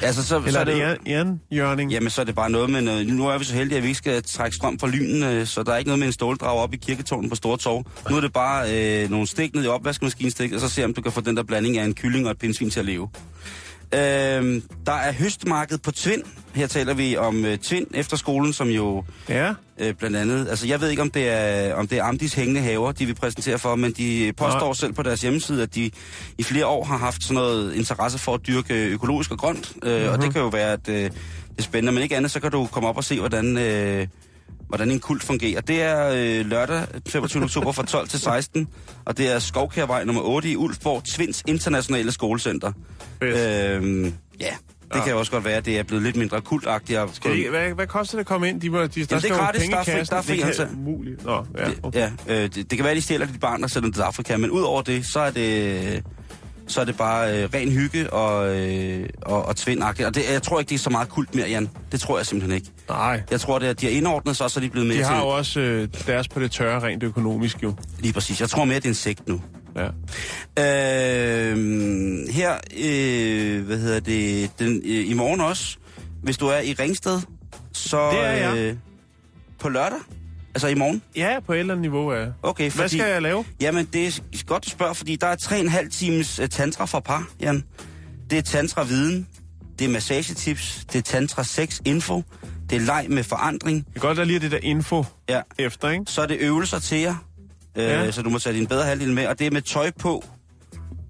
[0.03, 1.91] altså, så, eller så er det ærenhjørning?
[1.93, 3.07] Jamen, så er det bare noget med noget.
[3.07, 5.63] Nu er vi så heldige, at vi ikke skal trække strøm fra lynen, øh, så
[5.63, 7.87] der er ikke noget med en ståldrag op i kirketårnen på Store Torv.
[8.11, 8.73] Nu er det bare
[9.05, 11.43] øh, nogle stik ned i opvaskemaskinestik, og så se, om du kan få den der
[11.43, 13.09] blanding af en kylling og et pindsvin til at leve.
[13.95, 16.23] Øh, der er høstmarked på Tvind.
[16.55, 20.49] Her taler vi om øh, Tvind efter skolen, som jo Ja, øh, blandt andet...
[20.49, 23.15] Altså, jeg ved ikke, om det er, om det er Amdis hængende haver, de vil
[23.15, 24.73] præsentere for, men de påstår Nej.
[24.73, 25.91] selv på deres hjemmeside, at de
[26.39, 29.73] i flere år har haft sådan noget interesse for at dyrke økologisk og grønt.
[29.83, 30.01] Øh, Mhm.
[30.01, 30.13] mm-hmm.
[30.15, 31.13] Og det kan jo være, at øh, det
[31.59, 31.93] er spændende.
[31.93, 33.59] Men ikke andet, så kan du komme op og se, hvordan...
[33.59, 34.07] Øh,
[34.69, 35.61] hvordan en kult fungerer.
[35.61, 36.09] Det er
[36.41, 37.43] øh, lørdag 25.
[37.43, 38.69] oktober fra 12 til 16,
[39.05, 42.73] og det er Skovkærvej nummer 8 i Ulfborg, Tvins Internationale Skolecenter.
[43.23, 43.75] Fedt.
[43.83, 44.11] Øhm, ja,
[44.41, 44.55] det
[44.95, 45.03] Ja.
[45.05, 47.01] kan jo også godt være, at det er blevet lidt mindre kultagtigt.
[47.13, 48.61] Skal det, hvad, hvad koster det at komme ind?
[48.61, 49.69] De, var, de, der er skal jo gratis.
[49.69, 50.73] Der er der er fri Det entré.
[50.75, 51.25] umuligt.
[51.25, 51.99] Nå, ja, okay.
[51.99, 54.03] Ja, øh, det, det kan være, at de stjæler dit barn og sender det til
[54.03, 56.05] Afrika, men udover det, så er det,
[56.67, 60.07] så er det bare øh, ren hygge og, øh, og, og tvindagtigt.
[60.09, 61.69] Og det, jeg tror ikke, det er så meget kult mere, Jan.
[61.93, 62.71] Det tror jeg simpelthen ikke.
[62.89, 64.87] Nej, Jeg tror, det er, at de har indordnet sig, og så er de blevet
[64.87, 65.07] med de til...
[65.07, 67.75] har jo også øh, deres på det tørre rent økonomisk jo.
[68.01, 68.41] Lige præcis.
[68.41, 69.41] Jeg tror mere, det er en sekt nu.
[69.77, 69.87] Ja.
[70.59, 72.53] Øh, her,
[72.85, 75.77] øh, hvad hedder det, den, øh, i morgen også,
[76.23, 77.21] hvis du er i Ringsted,
[77.73, 78.59] så Det er jeg.
[78.59, 78.77] øh,
[79.59, 79.99] på lørdag,
[80.57, 81.03] altså i morgen.
[81.17, 83.45] ja, på et eller andet niveau er Okay, fordi, Hvad skal jeg lave?
[83.61, 85.37] Jamen, det er godt, du spørger, fordi der er
[85.83, 87.65] 3,5 times uh, tantra for par, Jan.
[88.31, 89.27] Det er tantra-viden,
[89.79, 92.23] det er massagetips, det er tantra-sex info,
[92.71, 95.41] det er leg med forandring, Det er godt, der lige er det der info ja.
[95.59, 96.05] efter, ikke?
[96.07, 97.15] så er det øvelser til jer,
[97.77, 98.11] øh, Ja.
[98.11, 100.25] så du må tage din bedre halvdel med, og det er med tøj på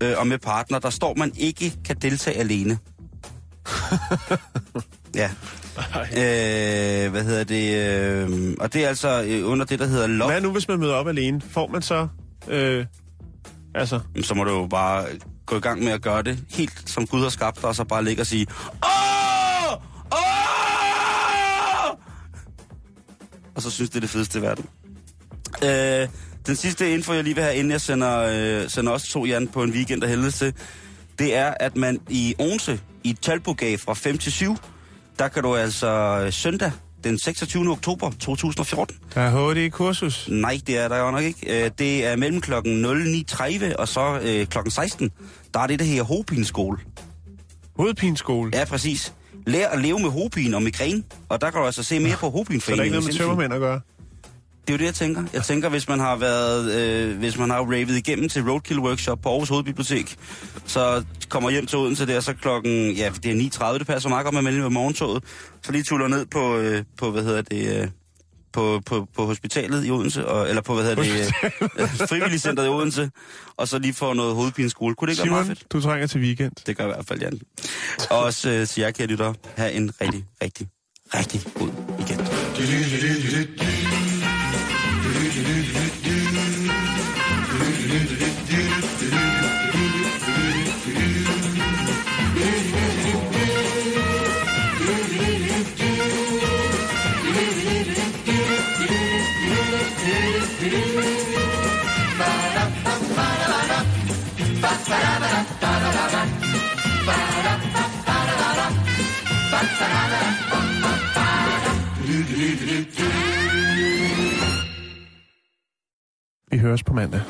[0.03, 0.79] øh, og med partner.
[0.79, 2.79] Der står, man ikke kan deltage alene.
[5.15, 5.31] ja.
[6.13, 7.77] Øh, hvad hedder det?
[7.77, 10.31] Øh, og det er altså øh, under det, der hedder love.
[10.31, 11.41] Hvad nu, hvis man møder op alene?
[11.41, 12.09] Får man så...
[12.49, 12.87] Øh,
[13.75, 15.07] altså, så må du jo bare
[15.47, 17.85] gå i gang med at gøre det helt som Gud har skabt dig, og så
[17.85, 18.47] bare ligge og sige,
[18.85, 19.73] Åh!
[20.13, 20.19] Åh!
[23.55, 24.67] Og så synes det er det fedeste i verden.
[25.65, 26.09] Øh,
[26.47, 29.49] den sidste info, jeg lige vil have, inden jeg sender, øh, sender også to Jan
[29.49, 30.55] på en weekend af helvede til,
[31.19, 34.57] det er, at man i Odense, i Talbogade fra 5 til 7,
[35.19, 36.73] der kan du altså øh, søndag
[37.05, 37.71] den 26.
[37.71, 40.29] oktober 2014, der er HD-kursus.
[40.31, 41.65] Nej, det er der jo nok ikke.
[41.65, 45.11] Øh, Det er mellem klokken 09.30 og så øh, klokken 16.
[45.55, 46.79] Der er det, der hedder Hopinskole.
[47.77, 48.51] Hovedpinskole.
[48.55, 49.13] Ja, præcis.
[49.47, 51.03] Lær at leve med hopin og migræne.
[51.29, 53.55] Og der kan du altså se mere på Så der er ikke noget med tømmermænd
[53.55, 53.81] at gøre.
[54.67, 55.25] Det er jo det, jeg tænker.
[55.33, 59.21] Jeg tænker, hvis man har været, øh, hvis man har ravet igennem til Roadkill Workshop
[59.23, 60.17] på Aarhus Hovedbibliotek,
[60.67, 64.25] så kommer hjem til Odense der, så klokken, ja, det er 9.30, det passer meget
[64.25, 65.25] godt med mellem med morgentoget,
[65.63, 67.89] så lige tuller ned på, øh, på hvad hedder det, øh,
[68.53, 71.35] på, på, på hospitalet i Odense, og, eller på, hvad hedder det,
[71.79, 73.11] øh, frivilligcenteret i Odense,
[73.57, 74.95] og så lige få noget hovedpineskole.
[74.95, 75.73] Kunne det ikke være meget Simon, fedt?
[75.73, 76.53] du trænger til weekend.
[76.67, 77.41] Det gør i hvert fald, Jan.
[78.11, 80.69] Og også øh, til jer, kære lytter, have en rigtig, rigtig,
[81.15, 82.21] rigtig god weekend.
[85.37, 87.17] do do do
[112.57, 113.36] do do
[116.57, 117.21] Vi høres på mandag.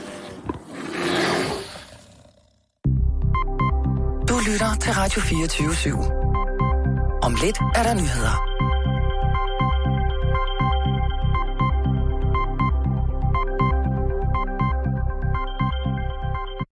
[4.29, 7.23] Du lytter til Radio 24 /7.
[7.23, 8.56] Om lidt er der nyheder.